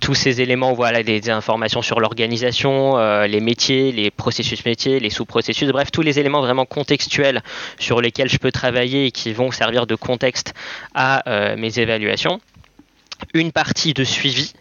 tous 0.00 0.14
ces 0.14 0.40
éléments, 0.40 0.74
voilà, 0.74 1.02
des 1.02 1.30
informations 1.30 1.82
sur 1.82 2.00
l'organisation, 2.00 2.96
les 3.24 3.40
métiers, 3.40 3.92
les 3.92 4.10
processus 4.10 4.64
métiers, 4.64 5.00
les 5.00 5.10
sous-processus, 5.10 5.70
bref, 5.70 5.90
tous 5.90 6.02
les 6.02 6.18
éléments 6.18 6.40
vraiment 6.40 6.66
contextuels 6.66 7.42
sur 7.78 8.00
lesquels 8.00 8.28
je 8.28 8.38
peux 8.38 8.52
travailler 8.52 9.06
et 9.06 9.10
qui 9.10 9.32
vont 9.32 9.50
servir 9.50 9.86
de 9.86 9.94
contexte 9.94 10.54
à 10.94 11.54
mes 11.56 11.78
évaluations. 11.78 12.40
Une 13.34 13.50
partie 13.50 13.94
de 13.94 14.04
suivi 14.04 14.52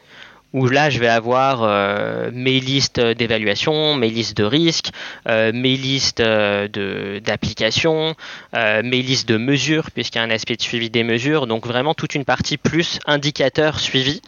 où 0.53 0.67
là 0.67 0.89
je 0.89 0.99
vais 0.99 1.07
avoir 1.07 1.63
euh, 1.63 2.29
mes 2.33 2.59
listes 2.59 2.99
d'évaluation, 2.99 3.95
mes 3.95 4.09
listes 4.09 4.37
de 4.37 4.43
risques, 4.43 4.89
euh, 5.27 5.51
mes 5.53 5.75
listes 5.75 6.19
euh, 6.19 7.19
d'applications, 7.19 8.15
mes 8.53 9.01
listes 9.01 9.27
de 9.27 9.37
mesures, 9.37 9.91
puisqu'il 9.91 10.17
y 10.17 10.21
a 10.21 10.23
un 10.23 10.29
aspect 10.29 10.55
de 10.55 10.61
suivi 10.61 10.89
des 10.89 11.03
mesures, 11.03 11.47
donc 11.47 11.65
vraiment 11.67 11.93
toute 11.93 12.15
une 12.15 12.25
partie 12.25 12.57
plus 12.57 12.99
indicateur 13.05 13.79
suivi. 13.79 14.21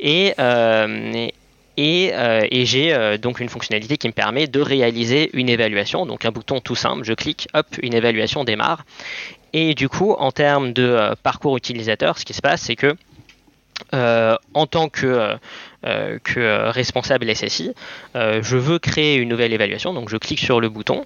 Et, 0.00 0.34
et, 1.76 2.12
et 2.14 2.66
j'ai 2.66 3.18
donc 3.18 3.40
une 3.40 3.48
fonctionnalité 3.48 3.96
qui 3.96 4.08
me 4.08 4.12
permet 4.12 4.46
de 4.46 4.60
réaliser 4.60 5.30
une 5.32 5.48
évaluation, 5.48 6.06
donc 6.06 6.24
un 6.24 6.30
bouton 6.30 6.60
tout 6.60 6.76
simple, 6.76 7.04
je 7.04 7.12
clique, 7.12 7.48
hop, 7.54 7.66
une 7.82 7.94
évaluation 7.94 8.44
démarre. 8.44 8.84
Et 9.52 9.74
du 9.74 9.88
coup, 9.88 10.12
en 10.12 10.30
termes 10.30 10.72
de 10.72 11.14
parcours 11.22 11.56
utilisateur, 11.56 12.18
ce 12.18 12.24
qui 12.24 12.34
se 12.34 12.42
passe, 12.42 12.62
c'est 12.62 12.76
que 12.76 12.96
euh, 13.94 14.36
en 14.54 14.66
tant 14.66 14.88
que, 14.88 15.06
euh, 15.06 15.36
euh, 15.86 16.18
que 16.22 16.68
responsable 16.70 17.34
SSI, 17.34 17.72
je 18.14 18.56
veux 18.56 18.78
créer 18.78 19.16
une 19.16 19.28
nouvelle 19.28 19.52
évaluation, 19.52 19.92
donc 19.92 20.08
je 20.08 20.16
clique 20.16 20.40
sur 20.40 20.60
le 20.60 20.68
bouton. 20.68 21.04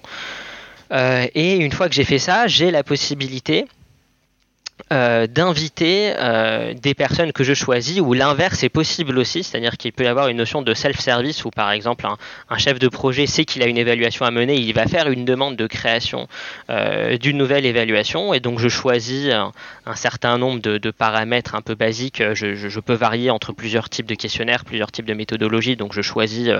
et 0.91 1.55
une 1.55 1.71
fois 1.71 1.89
que 1.89 1.95
j'ai 1.95 2.03
fait 2.03 2.19
ça, 2.19 2.47
j'ai 2.47 2.71
la 2.71 2.83
possibilité 2.83 3.65
euh, 4.93 5.25
d'inviter 5.25 6.13
euh, 6.19 6.73
des 6.75 6.93
personnes 6.93 7.31
que 7.31 7.43
je 7.43 7.55
choisis 7.55 7.99
ou 8.01 8.13
l'inverse 8.13 8.61
est 8.61 8.69
possible 8.69 9.17
aussi, 9.17 9.41
c'est-à-dire 9.41 9.77
qu'il 9.77 9.93
peut 9.93 10.03
y 10.03 10.07
avoir 10.07 10.27
une 10.27 10.37
notion 10.37 10.61
de 10.61 10.73
self-service 10.75 11.43
où 11.43 11.49
par 11.49 11.71
exemple 11.71 12.05
un, 12.49 12.57
chef 12.57 12.77
de 12.77 12.87
projet 12.89 13.25
sait 13.25 13.45
qu'il 13.45 13.63
a 13.63 13.67
une 13.67 13.77
évaluation 13.77 14.25
à 14.25 14.31
mener, 14.31 14.57
il 14.57 14.73
va 14.73 14.85
faire 14.85 15.09
une 15.09 15.23
demande 15.23 15.55
de 15.55 15.65
création 15.65 16.27
euh, 16.69 17.17
d'une 17.17 17.37
nouvelle 17.37 17.65
évaluation. 17.65 18.33
Et 18.33 18.41
donc 18.41 18.59
je 18.59 18.67
choisis 18.67 19.31
un, 19.31 19.95
certain 19.95 20.37
nombre 20.37 20.59
de, 20.59 20.91
paramètres 20.91 21.55
un 21.55 21.61
peu 21.61 21.73
basiques, 21.73 22.21
je, 22.33 22.79
peux 22.79 22.93
varier 22.93 23.31
entre 23.31 23.53
plusieurs 23.53 23.89
types 23.89 24.05
de 24.05 24.15
questionnaires, 24.15 24.65
plusieurs 24.65 24.91
types 24.91 25.05
de 25.05 25.13
méthodologies, 25.13 25.77
donc 25.77 25.93
je 25.93 26.01
choisis 26.01 26.51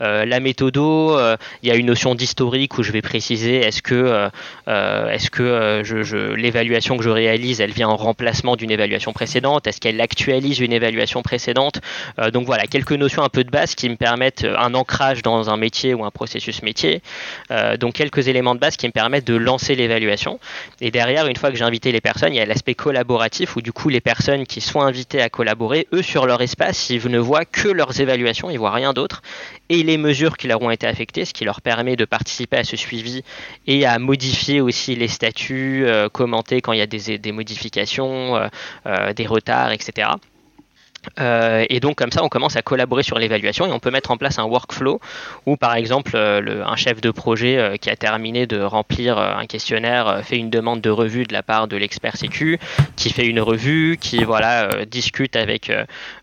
la 0.00 0.40
méthodo, 0.40 1.18
il 1.62 1.68
y 1.68 1.72
a 1.72 1.76
une 1.76 1.86
notion 1.86 2.14
d'historique 2.14 2.76
où 2.78 2.82
je 2.82 2.92
vais 2.92 3.02
préciser 3.02 3.60
est-ce 3.60 3.80
que, 3.80 4.30
je, 4.66 6.34
l'évaluation 6.34 6.98
que 6.98 7.04
je 7.04 7.10
réalise 7.10 7.59
elle 7.60 7.72
vient 7.72 7.88
en 7.88 7.96
remplacement 7.96 8.56
d'une 8.56 8.70
évaluation 8.70 9.12
précédente? 9.12 9.66
Est-ce 9.66 9.80
qu'elle 9.80 10.00
actualise 10.00 10.60
une 10.60 10.72
évaluation 10.72 11.22
précédente? 11.22 11.80
Euh, 12.18 12.30
Donc 12.30 12.46
voilà, 12.46 12.66
quelques 12.66 12.92
notions 12.92 13.22
un 13.22 13.28
peu 13.28 13.44
de 13.44 13.50
base 13.50 13.74
qui 13.74 13.88
me 13.88 13.96
permettent 13.96 14.44
euh, 14.44 14.56
un 14.58 14.74
ancrage 14.74 15.22
dans 15.22 15.50
un 15.50 15.56
métier 15.56 15.94
ou 15.94 16.04
un 16.04 16.10
processus 16.10 16.62
métier. 16.62 17.02
Euh, 17.50 17.76
donc 17.76 17.94
quelques 17.94 18.28
éléments 18.28 18.54
de 18.54 18.60
base 18.60 18.76
qui 18.76 18.86
me 18.86 18.92
permettent 18.92 19.26
de 19.26 19.34
lancer 19.34 19.74
l'évaluation. 19.74 20.40
Et 20.80 20.90
derrière, 20.90 21.26
une 21.26 21.36
fois 21.36 21.50
que 21.50 21.56
j'ai 21.56 21.64
invité 21.64 21.92
les 21.92 22.00
personnes, 22.00 22.32
il 22.34 22.36
y 22.36 22.40
a 22.40 22.46
l'aspect 22.46 22.74
collaboratif 22.74 23.56
où 23.56 23.62
du 23.62 23.72
coup 23.72 23.88
les 23.88 24.00
personnes 24.00 24.46
qui 24.46 24.60
sont 24.60 24.80
invitées 24.80 25.20
à 25.20 25.28
collaborer, 25.28 25.86
eux 25.92 26.02
sur 26.02 26.26
leur 26.26 26.40
espace, 26.42 26.90
ils 26.90 27.06
ne 27.08 27.18
voient 27.18 27.44
que 27.44 27.68
leurs 27.68 28.00
évaluations, 28.00 28.50
ils 28.50 28.58
voient 28.58 28.72
rien 28.72 28.92
d'autre 28.92 29.22
et 29.68 29.82
les 29.82 29.98
mesures 29.98 30.36
qui 30.36 30.48
leur 30.48 30.60
ont 30.62 30.70
été 30.70 30.86
affectées, 30.86 31.24
ce 31.24 31.32
qui 31.32 31.44
leur 31.44 31.60
permet 31.60 31.94
de 31.96 32.04
participer 32.04 32.56
à 32.56 32.64
ce 32.64 32.76
suivi 32.76 33.22
et 33.66 33.86
à 33.86 33.98
modifier 33.98 34.60
aussi 34.60 34.96
les 34.96 35.06
statuts, 35.06 35.86
commenter 36.12 36.60
quand 36.60 36.72
il 36.72 36.78
y 36.78 36.82
a 36.82 36.86
des, 36.86 37.18
des 37.18 37.32
modifications 37.32 37.49
modifications, 37.50 38.36
euh, 38.36 38.48
euh, 38.86 39.12
des 39.12 39.26
retards, 39.26 39.72
etc. 39.72 40.10
Euh, 41.18 41.64
et 41.70 41.80
donc 41.80 41.96
comme 41.96 42.10
ça, 42.10 42.22
on 42.22 42.28
commence 42.28 42.56
à 42.56 42.62
collaborer 42.62 43.02
sur 43.02 43.18
l'évaluation 43.18 43.66
et 43.66 43.72
on 43.72 43.78
peut 43.78 43.90
mettre 43.90 44.10
en 44.10 44.16
place 44.16 44.38
un 44.38 44.44
workflow 44.44 45.00
où 45.46 45.56
par 45.56 45.74
exemple 45.74 46.12
le, 46.12 46.62
un 46.66 46.76
chef 46.76 47.00
de 47.00 47.10
projet 47.10 47.78
qui 47.80 47.90
a 47.90 47.96
terminé 47.96 48.46
de 48.46 48.60
remplir 48.60 49.18
un 49.18 49.46
questionnaire 49.46 50.20
fait 50.24 50.36
une 50.36 50.50
demande 50.50 50.80
de 50.80 50.90
revue 50.90 51.24
de 51.24 51.32
la 51.32 51.42
part 51.42 51.68
de 51.68 51.76
l'expert 51.76 52.16
sécu, 52.16 52.58
qui 52.96 53.10
fait 53.10 53.26
une 53.26 53.40
revue, 53.40 53.96
qui 54.00 54.24
voilà 54.24 54.68
discute 54.86 55.36
avec 55.36 55.72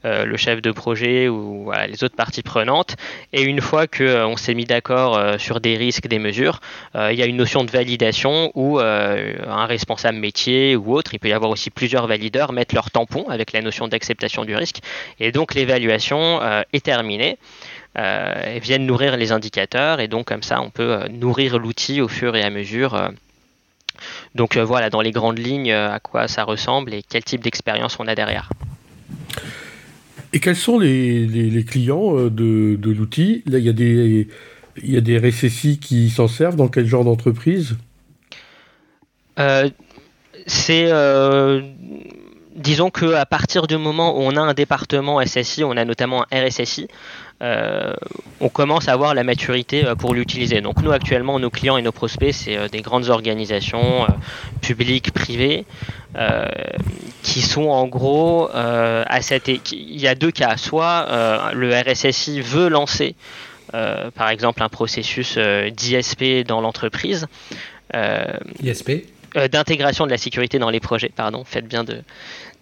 le 0.03 0.37
chef 0.37 0.61
de 0.61 0.71
projet 0.71 1.27
ou 1.27 1.71
les 1.87 2.03
autres 2.03 2.15
parties 2.15 2.43
prenantes. 2.43 2.95
Et 3.33 3.43
une 3.43 3.61
fois 3.61 3.87
qu'on 3.87 4.37
s'est 4.37 4.53
mis 4.53 4.65
d'accord 4.65 5.39
sur 5.39 5.59
des 5.59 5.75
risques, 5.75 6.07
des 6.07 6.19
mesures, 6.19 6.59
il 6.95 7.15
y 7.15 7.23
a 7.23 7.25
une 7.25 7.37
notion 7.37 7.63
de 7.63 7.71
validation 7.71 8.51
où 8.55 8.79
un 8.79 9.65
responsable 9.65 10.17
métier 10.17 10.75
ou 10.75 10.93
autre, 10.93 11.13
il 11.13 11.19
peut 11.19 11.29
y 11.29 11.33
avoir 11.33 11.51
aussi 11.51 11.69
plusieurs 11.69 12.07
valideurs, 12.07 12.53
mettre 12.53 12.75
leur 12.75 12.91
tampon 12.91 13.25
avec 13.29 13.53
la 13.53 13.61
notion 13.61 13.87
d'acceptation 13.87 14.45
du 14.45 14.55
risque 14.55 14.66
et 15.19 15.31
donc 15.31 15.53
l'évaluation 15.53 16.41
euh, 16.41 16.61
est 16.73 16.85
terminée. 16.85 17.37
Euh, 17.97 18.59
viennent 18.61 18.85
nourrir 18.85 19.17
les 19.17 19.31
indicateurs 19.31 19.99
et 19.99 20.07
donc 20.07 20.27
comme 20.27 20.43
ça 20.43 20.61
on 20.61 20.69
peut 20.69 20.91
euh, 20.91 21.07
nourrir 21.07 21.57
l'outil 21.57 21.99
au 21.99 22.07
fur 22.07 22.35
et 22.35 22.43
à 22.43 22.51
mesure. 22.51 23.11
donc 24.35 24.55
voilà 24.57 24.91
dans 24.91 25.01
les 25.01 25.11
grandes 25.11 25.39
lignes 25.39 25.71
à 25.71 25.99
quoi 25.99 26.27
ça 26.27 26.43
ressemble 26.43 26.93
et 26.93 27.01
quel 27.01 27.23
type 27.23 27.41
d'expérience 27.41 27.97
on 27.99 28.07
a 28.07 28.13
derrière. 28.13 28.49
Et 30.33 30.39
quels 30.39 30.55
sont 30.55 30.77
les, 30.77 31.65
clients 31.67 32.13
de, 32.29 32.77
l'outil? 32.83 33.41
Là, 33.47 33.57
il 33.57 33.65
y, 33.65 33.69
a 33.69 33.73
des, 33.73 34.27
il 34.83 34.91
y 34.91 34.97
a 34.97 35.01
des 35.01 35.17
RSSI 35.17 35.79
qui 35.79 36.09
s'en 36.09 36.27
servent. 36.27 36.57
Dans 36.57 36.67
quel 36.67 36.85
genre 36.85 37.05
d'entreprise? 37.05 37.77
C'est 40.45 40.91
disons 42.57 42.89
qu'à 42.89 43.25
partir 43.25 43.67
du 43.67 43.77
moment 43.77 44.17
où 44.17 44.21
on 44.21 44.35
a 44.35 44.41
un 44.41 44.53
département 44.53 45.23
SSI, 45.25 45.63
on 45.63 45.77
a 45.77 45.85
notamment 45.85 46.25
un 46.31 46.47
RSSI, 46.47 46.87
euh, 47.43 47.93
on 48.39 48.49
commence 48.49 48.87
à 48.87 48.93
avoir 48.93 49.13
la 49.13 49.23
maturité 49.23 49.85
euh, 49.85 49.93
pour 49.93 50.15
l'utiliser. 50.15 50.59
Donc 50.61 50.81
nous 50.81 50.91
actuellement, 50.91 51.39
nos 51.39 51.51
clients 51.51 51.77
et 51.77 51.83
nos 51.83 51.91
prospects, 51.91 52.33
c'est 52.33 52.57
euh, 52.57 52.67
des 52.67 52.81
grandes 52.81 53.09
organisations 53.09 54.07
publiques, 54.61 55.11
privées, 55.11 55.65
qui 57.21 57.41
sont 57.41 57.69
en 57.69 57.85
gros 57.85 58.49
à 58.51 59.21
cette... 59.21 59.49
Il 59.71 59.99
y 59.99 60.07
a 60.07 60.15
deux 60.15 60.31
cas. 60.31 60.57
Soit 60.57 61.51
le 61.53 61.69
RSSI 61.79 62.41
veut 62.41 62.69
lancer, 62.69 63.15
par 63.71 64.29
exemple, 64.29 64.63
un 64.63 64.69
processus 64.69 65.37
d'ISP 65.37 66.43
dans 66.47 66.59
l'entreprise. 66.59 67.27
ISP 68.63 69.05
d'intégration 69.51 70.05
de 70.05 70.11
la 70.11 70.17
sécurité 70.17 70.57
dans 70.57 70.71
les 70.71 70.79
projets, 70.79 71.11
pardon, 71.15 71.43
faites 71.43 71.67
bien 71.67 71.83
de, 71.83 72.01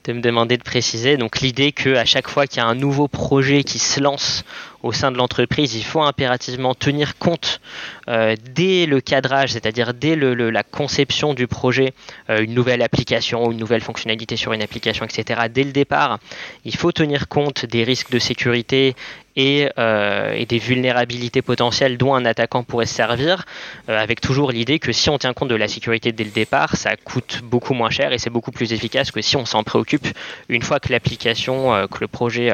de 0.06 0.14
me 0.14 0.22
demander 0.22 0.58
de 0.58 0.64
préciser. 0.64 1.18
Donc 1.18 1.42
l'idée 1.42 1.72
qu'à 1.72 2.06
chaque 2.06 2.30
fois 2.30 2.48
qu'il 2.48 2.58
y 2.58 2.62
a 2.62 2.68
un 2.68 2.76
nouveau 2.76 3.08
projet 3.08 3.64
qui 3.64 3.80
se 3.80 4.00
lance 4.00 4.44
au 4.86 4.92
sein 4.92 5.12
de 5.12 5.18
l'entreprise, 5.18 5.74
il 5.74 5.84
faut 5.84 6.04
impérativement 6.04 6.76
tenir 6.76 7.18
compte 7.18 7.60
euh, 8.08 8.36
dès 8.54 8.86
le 8.86 9.02
cadrage, 9.02 9.54
c'est-à-dire 9.54 9.96
dès 9.96 10.16
la 10.16 10.62
conception 10.62 11.34
du 11.34 11.48
projet, 11.48 11.94
euh, 12.30 12.44
une 12.44 12.54
nouvelle 12.54 12.84
application, 12.84 13.52
une 13.52 13.58
nouvelle 13.58 13.82
fonctionnalité 13.82 14.38
sur 14.38 14.54
une 14.54 14.62
application, 14.62 15.04
etc. 15.04 15.42
Dès 15.52 15.64
le 15.64 15.72
départ, 15.72 16.20
il 16.66 16.76
faut 16.76 16.92
tenir 16.92 17.28
compte 17.28 17.66
des 17.66 17.84
risques 17.84 18.12
de 18.12 18.20
sécurité 18.20 18.96
et, 19.36 19.68
euh, 19.80 20.46
des 20.46 20.60
vulnérabilités 20.60 21.42
potentielles 21.42 21.98
dont 21.98 22.14
un 22.14 22.24
attaquant 22.24 22.62
pourrait 22.62 22.86
se 22.86 22.94
servir, 22.94 23.44
avec 23.88 24.22
toujours 24.22 24.52
l'idée 24.52 24.78
que 24.78 24.92
si 24.92 25.10
on 25.10 25.18
tient 25.18 25.34
compte 25.34 25.50
de 25.50 25.56
la 25.56 25.68
sécurité 25.68 26.12
dès 26.12 26.24
le 26.24 26.30
départ, 26.30 26.76
ça 26.76 26.96
coûte 26.96 27.42
beaucoup 27.44 27.74
moins 27.74 27.90
cher 27.90 28.14
et 28.14 28.20
c'est 28.20 28.30
beaucoup 28.30 28.52
plus 28.52 28.72
efficace 28.72 29.10
que 29.10 29.22
si 29.22 29.36
on 29.36 29.46
s'en 29.46 29.64
préoccupe 29.64 30.08
une 30.48 30.62
fois 30.62 30.80
que 30.80 30.92
l'application, 30.92 31.88
que 31.88 31.98
le 32.02 32.08
projet 32.08 32.52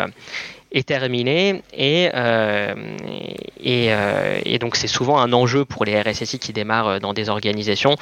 est 0.71 0.87
terminé 0.87 1.61
et, 1.73 2.09
euh, 2.13 2.73
euh, 3.65 4.41
et, 4.45 4.59
donc 4.59 4.75
c'est 4.75 4.87
souvent 4.87 5.19
un 5.19 5.33
enjeu 5.33 5.65
pour 5.65 5.85
les 5.85 5.99
RSSI 5.99 6.39
qui 6.39 6.53
démarrent 6.53 6.87
euh, 6.87 6.99
dans 6.99 7.13
des 7.13 7.29
organisations 7.29 7.95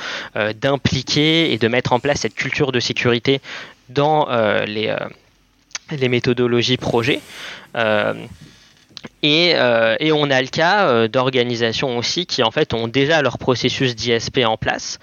d'impliquer 0.56 1.52
et 1.52 1.58
de 1.58 1.68
mettre 1.68 1.94
en 1.94 2.00
place 2.00 2.22
cette 2.22 2.36
culture 2.36 2.72
de 2.72 2.80
sécurité 2.80 3.42
dans 3.90 4.28
les, 4.66 4.96
les 5.92 6.10
méthodologies 6.10 6.78
projet. 6.78 7.20
Et, 9.24 9.50
et, 9.50 10.12
on 10.12 10.30
a 10.30 10.42
le 10.42 10.48
cas 10.48 11.08
d'organisations 11.08 11.98
aussi 11.98 12.26
qui 12.26 12.44
en 12.44 12.52
fait 12.52 12.74
ont 12.74 12.88
déjà 12.88 13.22
leur 13.22 13.38
processus 13.38 13.96
d'ISP 13.96 14.40
en 14.46 14.58
place 14.58 15.00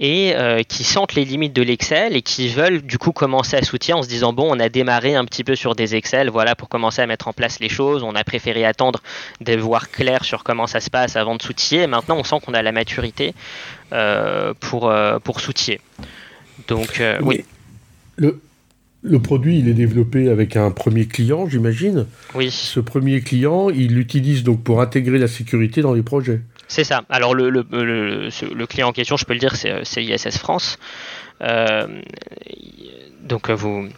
et 0.00 0.34
qui 0.66 0.82
sentent 0.82 1.14
les 1.14 1.26
limites 1.26 1.52
de 1.52 1.62
l'Excel 1.62 2.16
et 2.16 2.22
qui 2.22 2.48
veulent 2.48 2.80
du 2.80 2.96
coup 2.96 3.12
commencer 3.12 3.56
à 3.56 3.62
s'outiller 3.62 3.92
en 3.94 4.02
se 4.02 4.08
disant 4.08 4.32
bon, 4.32 4.48
on 4.50 4.58
a 4.58 4.70
démarré 4.70 5.14
un 5.14 5.26
petit 5.26 5.44
peu 5.44 5.54
sur 5.54 5.74
des 5.74 5.94
Excel, 5.94 6.30
voilà, 6.30 6.54
pour 6.54 6.70
commencer 6.70 7.02
à 7.02 7.06
mettre 7.06 7.28
en 7.28 7.34
place 7.34 7.60
les 7.60 7.68
choses. 7.68 8.02
On 8.02 8.14
a 8.14 8.24
préféré 8.24 8.64
attendre 8.64 9.02
de 9.42 9.54
voir 9.56 9.90
clair 9.90 10.24
sur 10.24 10.42
comment 10.42 10.66
ça 10.66 10.80
se 10.80 10.88
passe 10.88 11.16
avant 11.16 11.36
de 11.36 11.42
s'outiller. 11.42 11.86
Maintenant, 11.86 12.16
on 12.18 12.24
sent 12.24 12.36
qu'on 12.44 12.54
a 12.54 12.62
la 12.62 12.72
maturité 12.72 13.34
pour, 14.60 14.92
pour 15.22 15.40
s'outiller. 15.40 15.80
Donc, 16.66 17.02
oui. 17.22 17.44
Le, 18.16 18.40
le 19.02 19.20
produit, 19.20 19.58
il 19.58 19.68
est 19.68 19.74
développé 19.74 20.28
avec 20.28 20.56
un 20.56 20.70
premier 20.70 21.06
client, 21.06 21.48
j'imagine. 21.48 22.06
Oui. 22.34 22.50
Ce 22.50 22.80
premier 22.80 23.20
client, 23.20 23.70
il 23.70 23.94
l'utilise 23.94 24.44
donc 24.44 24.62
pour 24.62 24.80
intégrer 24.80 25.18
la 25.18 25.28
sécurité 25.28 25.80
dans 25.82 25.94
les 25.94 26.02
projets. 26.02 26.40
C'est 26.70 26.84
ça. 26.84 27.02
Alors 27.10 27.34
le, 27.34 27.50
le, 27.50 27.66
le, 27.72 28.66
client 28.66 28.88
en 28.88 28.92
question, 28.92 29.16
je 29.16 29.24
peux 29.24 29.32
le 29.32 29.40
dire, 29.40 29.56
c'est 29.56 30.04
ISS 30.04 30.38
France. 30.38 30.78
Euh, 31.42 32.00
donc 33.22 33.50
vous. 33.50 33.88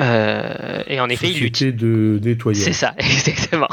Euh, 0.00 0.82
et 0.86 1.00
en 1.00 1.10
effet, 1.10 1.28
il 1.28 1.44
utilise 1.44 1.76
de 1.76 2.18
nettoyage. 2.22 2.64
C'est 2.64 2.72
ça, 2.72 2.94
exactement. 2.98 3.68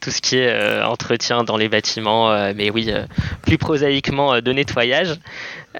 Tout 0.00 0.10
ce 0.10 0.20
qui 0.20 0.36
est 0.36 0.48
euh, 0.48 0.86
entretien 0.86 1.44
dans 1.44 1.56
les 1.56 1.68
bâtiments, 1.68 2.30
mais 2.54 2.70
oui, 2.70 2.92
plus 3.42 3.58
prosaïquement 3.58 4.40
de 4.40 4.52
nettoyage. 4.52 5.18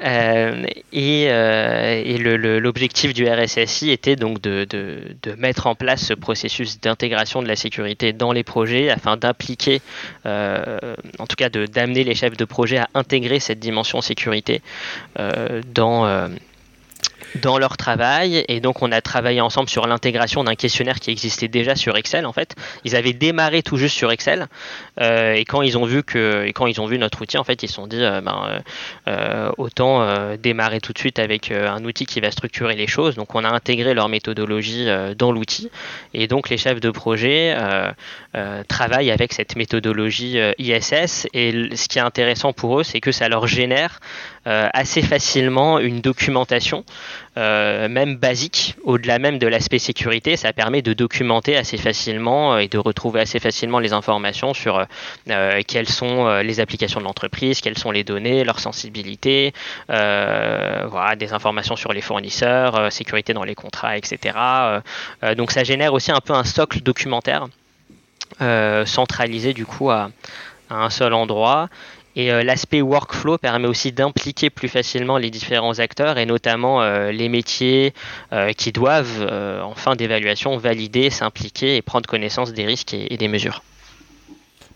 Euh, 0.01 0.65
et, 0.93 1.27
euh, 1.31 2.61
l'objectif 2.61 3.13
du 3.13 3.29
RSSI 3.29 3.91
était 3.91 4.15
donc 4.15 4.41
de, 4.41 4.67
mettre 5.37 5.67
en 5.67 5.75
place 5.75 6.07
ce 6.07 6.15
processus 6.15 6.81
d'intégration 6.81 7.43
de 7.43 7.49
la 7.49 7.57
sécurité 7.57 8.13
dans 8.13 8.33
les 8.33 8.45
projets 8.45 8.89
afin 8.89 9.17
d'impliquer, 9.17 9.81
euh, 10.27 10.79
en 11.19 11.27
tout 11.27 11.37
cas 11.37 11.49
d'amener 11.49 12.05
les 12.05 12.15
chefs 12.15 12.37
de 12.37 12.45
projet 12.45 12.79
à 12.79 12.89
intégrer 12.95 13.41
cette 13.41 13.59
dimension 13.59 14.01
sécurité 14.01 14.63
dans 15.75 16.29
dans 17.37 17.59
leur 17.59 17.77
travail 17.77 18.45
et 18.49 18.61
donc 18.61 18.83
on 18.83 18.91
a 18.93 19.01
travaillé 19.01 19.41
ensemble 19.41 19.69
sur 19.69 19.87
l'intégration 19.87 20.45
d'un 20.45 20.55
questionnaire 20.55 20.99
qui 21.01 21.11
existait 21.11 21.49
déjà 21.49 21.77
sur 21.77 21.97
Excel 21.97 22.27
en 22.27 22.33
fait. 22.33 22.55
Ils 22.85 22.97
avaient 22.97 23.13
démarré 23.13 23.63
tout 23.63 23.77
juste 23.77 23.97
sur 23.97 24.11
Excel 24.11 24.49
euh, 25.01 25.35
et 25.35 25.45
quand 25.45 25.63
ils 25.63 25.79
ont 25.79 25.85
vu 25.85 26.03
que 26.03 26.45
et 26.47 26.53
quand 26.53 26.67
ils 26.67 26.81
ont 26.81 26.87
vu 26.87 26.99
notre 26.99 27.23
outil 27.23 27.39
en 27.39 27.45
fait 27.45 27.63
ils 27.63 27.69
se 27.69 27.75
sont 27.75 27.87
dit 27.87 28.03
euh, 28.03 28.21
ben, 28.21 28.63
euh, 29.09 29.51
autant 29.59 29.91
démarrer 30.37 30.81
tout 30.81 30.93
de 30.93 30.99
suite 30.99 31.19
avec 31.19 31.51
un 31.51 31.85
outil 31.85 32.07
qui 32.07 32.21
va 32.21 32.31
structurer 32.31 32.75
les 32.75 32.87
choses. 32.87 33.15
Donc 33.15 33.35
on 33.35 33.45
a 33.45 33.49
intégré 33.49 33.95
leur 33.95 34.09
méthodologie 34.09 34.87
dans 35.17 35.33
l'outil 35.33 35.71
et 36.15 36.27
donc 36.27 36.49
les 36.49 36.57
chefs 36.57 36.81
de 36.81 36.91
projet 36.91 37.57
travaillent 38.69 39.11
avec 39.11 39.33
cette 39.33 39.57
méthodologie 39.57 40.39
ISS 40.59 41.29
et 41.33 41.77
ce 41.77 41.89
qui 41.89 41.99
est 41.99 42.03
intéressant 42.03 42.53
pour 42.53 42.81
eux 42.81 42.83
c'est 42.83 43.01
que 43.01 43.13
ça 43.13 43.29
leur 43.29 43.47
génère 43.47 44.01
assez 44.45 45.03
facilement 45.03 45.79
une 45.79 46.01
documentation 46.01 46.85
euh, 47.37 47.89
même 47.89 48.17
basique, 48.17 48.75
au-delà 48.83 49.21
même 49.21 49.39
de 49.39 49.47
l'aspect 49.47 49.79
sécurité, 49.79 50.37
ça 50.37 50.53
permet 50.53 50.83
de 50.83 50.93
documenter 50.93 51.57
assez 51.57 51.77
facilement 51.77 52.55
euh, 52.55 52.59
et 52.59 52.67
de 52.67 52.77
retrouver 52.77 53.21
assez 53.21 53.39
facilement 53.39 53.79
les 53.79 53.93
informations 53.93 54.53
sur 54.53 54.85
euh, 55.29 55.61
quelles 55.67 55.89
sont 55.89 56.29
les 56.41 56.59
applications 56.59 56.99
de 56.99 57.05
l'entreprise, 57.05 57.61
quelles 57.61 57.79
sont 57.79 57.93
les 57.93 58.03
données, 58.03 58.43
leur 58.43 58.59
sensibilité, 58.59 59.53
voilà, 59.89 61.15
des 61.17 61.33
informations 61.33 61.77
sur 61.77 61.93
les 61.93 62.01
fournisseurs, 62.01 62.91
sécurité 62.91 63.33
dans 63.33 63.45
les 63.45 63.55
contrats, 63.55 63.97
etc. 63.97 64.35
donc 65.37 65.53
ça 65.53 65.63
génère 65.63 65.93
aussi 65.93 66.11
un 66.11 66.21
peu 66.21 66.33
un 66.33 66.45
socle 66.45 66.81
documentaire 66.81 67.47
centralisé 68.87 69.53
du 69.55 69.67
coup 69.67 69.91
à, 69.91 70.11
à 70.69 70.77
un 70.77 70.91
seul 70.91 71.13
endroit 71.13 71.69
et 72.17 72.33
euh, 72.33 72.43
l'aspect 72.43 72.83
workflow 72.83 73.39
permet 73.39 73.69
aussi 73.69 73.93
d'impliquer 73.93 74.51
plus 74.51 74.69
facilement 74.69 75.17
les 75.17 75.31
différents 75.31 75.79
acteurs 75.79 76.19
et 76.19 76.27
notamment 76.27 76.83
euh, 76.83 77.13
les 77.13 77.29
métiers 77.29 77.95
euh, 78.33 78.53
qui 78.53 78.73
doivent, 78.73 79.23
en 79.63 79.75
fin 79.75 79.95
d'évaluation, 79.95 80.57
valider, 80.57 81.11
s'impliquer 81.11 81.77
et 81.77 81.83
prendre 81.83 82.09
connaissance 82.09 82.53
des 82.53 82.67
risques 82.67 82.95
et, 82.95 83.17
des 83.17 83.29
mesures. 83.29 83.63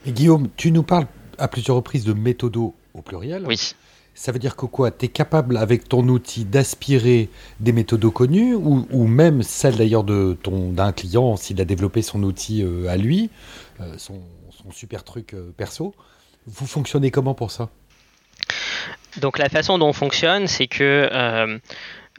Guillaume, 0.07 0.49
tu 0.57 0.71
nous 0.71 0.83
parles 0.83 1.07
à 1.39 1.49
plusieurs 1.49 1.77
reprises 1.77 2.05
de 2.05 2.13
méthodo 2.13 2.75
au 2.95 3.03
pluriel. 3.03 3.45
Oui. 3.47 3.75
Ça 4.17 4.31
veut 4.31 4.39
dire 4.39 4.55
que 4.55 4.67
quoi? 4.67 4.93
Tu 4.93 5.07
es 5.07 5.09
capable 5.09 5.57
avec 5.57 5.89
ton 5.89 6.07
outil 6.09 6.45
d'aspirer 6.45 7.31
des 7.59 7.73
méthodos 7.73 8.13
connus 8.13 8.55
ou, 8.55 9.07
même 9.09 9.43
celle 9.43 9.77
d'ailleurs 9.77 10.05
de 10.05 10.39
d'un 10.71 10.93
client 10.93 11.35
s'il 11.37 11.61
a 11.61 11.65
développé 11.65 12.01
son 12.01 12.23
outil 12.23 12.65
à 12.89 12.97
lui, 12.97 13.31
son, 13.97 14.21
son, 14.51 14.71
super 14.71 15.03
truc 15.03 15.35
perso? 15.57 15.95
Vous 16.47 16.67
fonctionnez 16.67 17.11
comment 17.11 17.35
pour 17.35 17.51
ça? 17.51 17.69
Donc 19.19 19.39
la 19.39 19.49
façon 19.49 19.79
dont 19.79 19.89
on 19.89 19.93
fonctionne, 19.93 20.47
c'est 20.47 20.67
que 20.67 21.09
euh, 21.13 21.59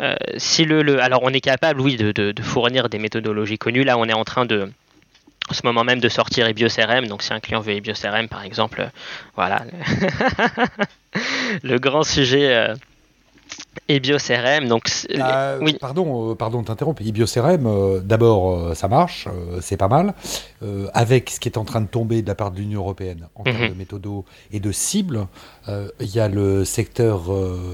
euh, 0.01 0.15
si 0.37 0.65
le, 0.65 1.01
alors 1.01 1.21
on 1.23 1.29
est 1.29 1.41
capable, 1.41 1.81
oui, 1.81 1.95
de, 1.97 2.33
fournir 2.41 2.89
des 2.89 2.99
méthodologies 2.99 3.57
connues. 3.57 3.83
Là, 3.83 3.97
on 3.97 4.05
est 4.05 4.13
en 4.13 4.23
train 4.23 4.45
de 4.45 4.71
en 5.47 5.53
ce 5.53 5.61
moment 5.63 5.83
même 5.83 5.99
de 5.99 6.09
sortir 6.09 6.47
EBioCRM. 6.47 7.07
Donc 7.07 7.21
si 7.21 7.33
un 7.33 7.39
client 7.39 7.59
veut 7.59 7.73
EBioCRM 7.73 8.27
par 8.27 8.43
exemple, 8.43 8.81
euh, 8.81 8.87
voilà, 9.35 9.63
le 11.63 11.77
grand 11.77 12.03
sujet 12.03 12.51
et 12.51 12.73
BioCRM, 13.87 14.67
donc 14.67 14.89
euh, 15.11 15.59
oui. 15.61 15.77
Pardon, 15.79 16.31
euh, 16.31 16.35
pardon 16.35 16.61
de 16.61 16.65
t'interrompre. 16.65 17.01
Et 17.05 17.11
BioCRM, 17.11 17.67
euh, 17.67 17.99
d'abord, 17.99 18.75
ça 18.75 18.87
marche, 18.87 19.27
c'est 19.61 19.77
pas 19.77 19.87
mal. 19.87 20.13
avec 20.93 21.29
ce 21.29 21.39
qui 21.39 21.49
est 21.49 21.57
en 21.57 21.65
train 21.65 21.81
de 21.81 21.87
tomber 21.87 22.21
de 22.21 22.27
la 22.27 22.35
part 22.35 22.51
de 22.51 22.57
l'Union 22.57 22.81
européenne 22.81 23.27
en 23.35 23.43
termes 23.43 23.57
mhm. 23.57 23.69
de 23.69 23.73
méthodos 23.75 24.25
et 24.51 24.59
de 24.59 24.71
cibles, 24.71 25.27
il 25.67 26.15
y 26.15 26.19
a 26.19 26.27
le 26.27 26.65
secteur 26.65 27.31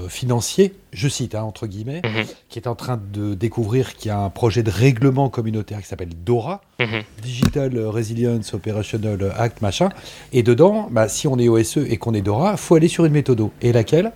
financier, 0.08 0.74
je 0.92 1.08
cite 1.08 1.34
hein, 1.34 1.42
entre 1.42 1.66
guillemets, 1.66 2.02
mhm. 2.04 2.26
qui 2.50 2.58
est 2.58 2.68
en 2.68 2.74
train 2.74 3.00
de 3.12 3.34
découvrir 3.34 3.94
qu'il 3.94 4.08
y 4.08 4.12
a 4.12 4.18
un 4.18 4.30
projet 4.30 4.62
de 4.62 4.70
règlement 4.70 5.30
communautaire 5.30 5.80
qui 5.80 5.86
s'appelle 5.86 6.10
DORA, 6.24 6.60
mhm. 6.78 7.02
Digital 7.22 7.78
Resilience 7.78 8.52
Operational 8.52 9.32
Act, 9.38 9.62
machin. 9.62 9.88
Et 10.32 10.42
dedans, 10.42 10.88
bah, 10.90 11.08
si 11.08 11.26
on 11.26 11.38
est 11.38 11.48
OSE 11.48 11.78
et 11.78 11.96
qu'on 11.96 12.12
est 12.12 12.22
DORA, 12.22 12.58
faut 12.58 12.74
aller 12.74 12.88
sur 12.88 13.06
une 13.06 13.12
méthodo. 13.12 13.50
Et 13.62 13.72
laquelle? 13.72 14.12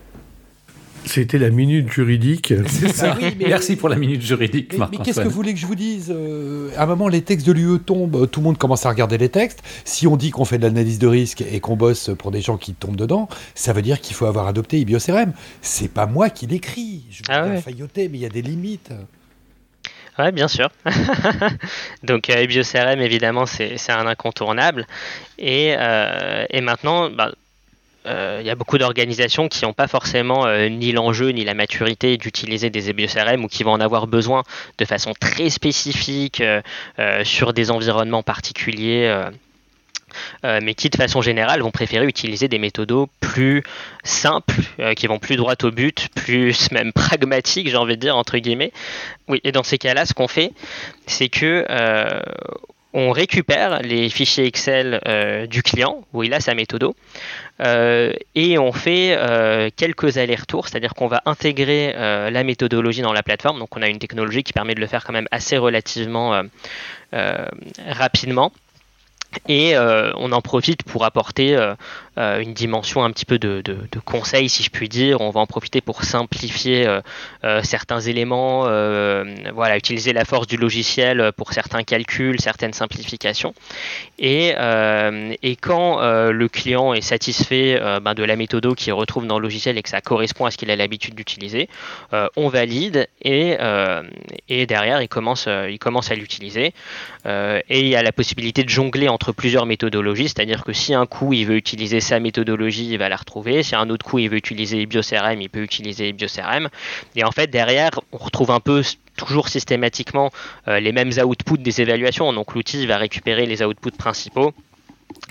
C'était 1.07 1.37
la 1.37 1.49
minute 1.49 1.91
juridique. 1.91 2.53
C'est 2.67 2.89
ça. 2.89 3.17
Ah 3.19 3.25
Merci 3.39 3.75
pour 3.75 3.89
la 3.89 3.95
minute 3.95 4.21
juridique. 4.21 4.75
Mais, 4.77 4.97
qu'est-ce 4.97 5.21
que 5.21 5.25
vous 5.25 5.31
voulez 5.31 5.53
que 5.53 5.59
je 5.59 5.65
vous 5.65 5.75
dise 5.75 6.13
euh, 6.15 6.69
À 6.77 6.83
un 6.83 6.85
moment, 6.85 7.07
les 7.07 7.21
textes 7.21 7.47
de 7.47 7.51
l'UE 7.51 7.79
tombent, 7.79 8.29
tout 8.29 8.39
le 8.39 8.45
monde 8.45 8.57
commence 8.57 8.85
à 8.85 8.89
regarder 8.89 9.17
les 9.17 9.29
textes. 9.29 9.63
Si 9.85 10.07
on 10.07 10.17
dit 10.17 10.31
qu'on 10.31 10.45
fait 10.45 10.57
de 10.57 10.63
l'analyse 10.63 10.99
de 10.99 11.07
risque 11.07 11.41
et 11.41 11.59
qu'on 11.59 11.75
bosse 11.75 12.11
pour 12.17 12.31
des 12.31 12.41
gens 12.41 12.57
qui 12.57 12.73
tombent 12.73 12.95
dedans, 12.95 13.27
ça 13.55 13.73
veut 13.73 13.81
dire 13.81 14.01
qu'il 14.01 14.15
faut 14.15 14.25
avoir 14.25 14.47
adopté 14.47 14.79
IBioCRM. 14.79 15.33
C'est 15.61 15.91
pas 15.91 16.05
moi 16.05 16.29
qui 16.29 16.47
l'écris. 16.47 17.05
Je 17.09 17.23
vais 17.23 17.33
ah 17.33 17.61
failloter, 17.61 18.09
mais 18.09 18.17
il 18.17 18.21
y 18.21 18.25
a 18.25 18.29
des 18.29 18.41
limites. 18.41 18.91
Oui, 20.19 20.31
bien 20.31 20.47
sûr. 20.47 20.69
Donc, 22.03 22.29
euh, 22.29 22.41
IBioCRM, 22.43 22.99
évidemment, 23.01 23.45
c'est 23.45 23.77
un 23.89 24.07
incontournable. 24.07 24.87
Et, 25.37 25.75
euh, 25.77 26.45
et 26.49 26.61
maintenant, 26.61 27.09
bah, 27.11 27.31
il 28.07 28.13
euh, 28.13 28.41
y 28.41 28.49
a 28.49 28.55
beaucoup 28.55 28.77
d'organisations 28.77 29.49
qui 29.49 29.65
n'ont 29.65 29.73
pas 29.73 29.87
forcément 29.87 30.45
euh, 30.45 30.69
ni 30.69 30.93
l'enjeu 30.93 31.29
ni 31.29 31.43
la 31.43 31.53
maturité 31.53 32.15
d'utiliser 32.15 32.69
des 32.69 32.89
EBIOCRM 32.89 33.43
ou 33.43 33.47
qui 33.47 33.63
vont 33.63 33.73
en 33.73 33.81
avoir 33.81 34.07
besoin 34.07 34.43
de 34.77 34.85
façon 34.85 35.11
très 35.19 35.49
spécifique 35.49 36.41
euh, 36.41 36.61
sur 37.25 37.51
des 37.51 37.69
environnements 37.69 38.23
particuliers. 38.23 39.13
mais 40.43 40.73
qui 40.73 40.89
de 40.89 40.95
façon 40.95 41.21
générale 41.21 41.61
vont 41.61 41.71
préférer 41.71 42.05
utiliser 42.05 42.47
des 42.47 42.59
méthodos 42.59 43.09
plus 43.19 43.63
simples, 44.03 44.61
qui 44.95 45.05
vont 45.07 45.19
plus 45.19 45.35
droit 45.35 45.55
au 45.63 45.71
but, 45.71 46.07
plus 46.15 46.71
même 46.71 46.93
pragmatiques, 46.93 47.69
j'ai 47.69 47.77
envie 47.77 47.97
de 47.97 48.01
dire 48.01 48.15
entre 48.15 48.37
guillemets. 48.37 48.71
Oui, 49.27 49.41
et 49.43 49.51
dans 49.51 49.63
ces 49.63 49.77
cas-là, 49.77 50.05
ce 50.05 50.13
qu'on 50.13 50.29
fait, 50.29 50.53
c'est 51.07 51.29
que 51.29 51.65
on 52.93 53.11
récupère 53.11 53.81
les 53.81 54.09
fichiers 54.09 54.45
Excel 54.45 55.01
du 55.49 55.61
client 55.61 56.05
où 56.13 56.23
il 56.23 56.33
a 56.33 56.39
sa 56.39 56.55
méthodo. 56.55 56.95
Euh, 57.59 58.13
et 58.35 58.57
on 58.57 58.71
fait 58.71 59.15
euh, 59.17 59.69
quelques 59.75 60.17
allers-retours, 60.17 60.67
c'est-à-dire 60.67 60.93
qu'on 60.93 61.07
va 61.07 61.21
intégrer 61.25 61.93
euh, 61.95 62.29
la 62.29 62.43
méthodologie 62.43 63.01
dans 63.01 63.13
la 63.13 63.23
plateforme. 63.23 63.59
Donc 63.59 63.75
on 63.75 63.81
a 63.81 63.87
une 63.87 63.99
technologie 63.99 64.43
qui 64.43 64.53
permet 64.53 64.75
de 64.75 64.79
le 64.79 64.87
faire 64.87 65.03
quand 65.03 65.13
même 65.13 65.27
assez 65.31 65.57
relativement 65.57 66.41
rapidement. 67.87 68.51
Et 69.47 69.75
on 69.77 70.31
en 70.31 70.41
profite 70.41 70.83
pour 70.83 71.05
apporter 71.05 71.57
euh, 72.17 72.39
une 72.41 72.53
dimension 72.53 73.03
un 73.03 73.11
petit 73.11 73.25
peu 73.25 73.37
de, 73.37 73.61
de, 73.61 73.99
conseil, 74.03 74.49
si 74.49 74.63
je 74.63 74.71
puis 74.71 74.89
dire. 74.89 75.21
On 75.21 75.29
va 75.29 75.39
en 75.39 75.45
profiter 75.45 75.81
pour 75.81 76.03
simplifier 76.03 76.87
euh, 76.87 77.01
euh, 77.43 77.61
certains 77.63 77.99
éléments, 77.99 78.63
voilà, 79.53 79.77
utiliser 79.77 80.13
la 80.13 80.25
force 80.25 80.47
du 80.47 80.57
logiciel 80.57 81.31
pour 81.35 81.53
certains 81.53 81.83
calculs, 81.83 82.39
certaines 82.39 82.73
simplifications. 82.73 83.53
Et, 84.19 84.49
et 84.49 85.55
quand 85.55 85.99
le 86.01 86.47
client 86.47 86.93
est 86.93 87.01
satisfait 87.01 87.79
ben, 88.01 88.13
de 88.13 88.23
la 88.23 88.35
méthode 88.35 88.75
qu'il 88.75 88.93
retrouve 88.93 89.27
dans 89.27 89.37
le 89.37 89.43
logiciel 89.43 89.77
et 89.77 89.83
que 89.83 89.89
ça 89.89 90.01
correspond 90.01 90.45
à 90.45 90.51
ce 90.51 90.57
qu'il 90.57 90.71
a 90.71 90.75
l'habitude 90.75 91.15
d'utiliser, 91.15 91.69
on 92.35 92.49
valide 92.49 93.07
et, 93.21 93.57
et 94.49 94.65
derrière 94.65 95.01
il 95.01 95.07
commence, 95.07 95.47
il 95.47 95.79
commence 95.79 96.11
à 96.11 96.15
l'utiliser. 96.15 96.73
et 97.25 97.79
il 97.79 97.87
y 97.87 97.95
a 97.95 98.03
la 98.03 98.11
possibilité 98.11 98.63
de 98.63 98.69
jongler 98.69 99.07
entre 99.07 99.31
plusieurs 99.31 99.65
méthodologies, 99.65 100.29
c'est-à-dire 100.29 100.63
que 100.63 100.73
si 100.73 100.93
un 100.93 101.05
coup 101.05 101.33
il 101.33 101.45
veut 101.45 101.55
utiliser 101.55 101.99
sa 102.07 102.19
méthodologie, 102.19 102.89
il 102.89 102.97
va 102.97 103.09
la 103.09 103.15
retrouver. 103.15 103.63
Si 103.63 103.75
un 103.75 103.89
autre 103.89 104.05
coup, 104.05 104.19
il 104.19 104.29
veut 104.29 104.37
utiliser 104.37 104.85
BioCRM, 104.85 105.41
il 105.41 105.49
peut 105.49 105.61
utiliser 105.61 106.13
BioCRM. 106.13 106.69
Et 107.15 107.23
en 107.23 107.31
fait, 107.31 107.47
derrière, 107.47 107.91
on 108.11 108.17
retrouve 108.17 108.51
un 108.51 108.59
peu 108.59 108.81
toujours 109.15 109.49
systématiquement 109.49 110.31
les 110.67 110.91
mêmes 110.91 111.11
outputs 111.23 111.57
des 111.57 111.81
évaluations. 111.81 112.31
Donc 112.33 112.53
l'outil 112.53 112.85
va 112.85 112.97
récupérer 112.97 113.45
les 113.45 113.63
outputs 113.63 113.91
principaux 113.91 114.53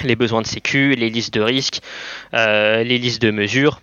les 0.03 0.17
besoins 0.17 0.43
de 0.43 0.47
sécu, 0.47 0.95
les 0.95 1.11
listes 1.11 1.35
de 1.35 1.41
risques, 1.41 1.81
les 2.33 2.99
listes 2.99 3.23
de 3.23 3.31
mesures, 3.31 3.81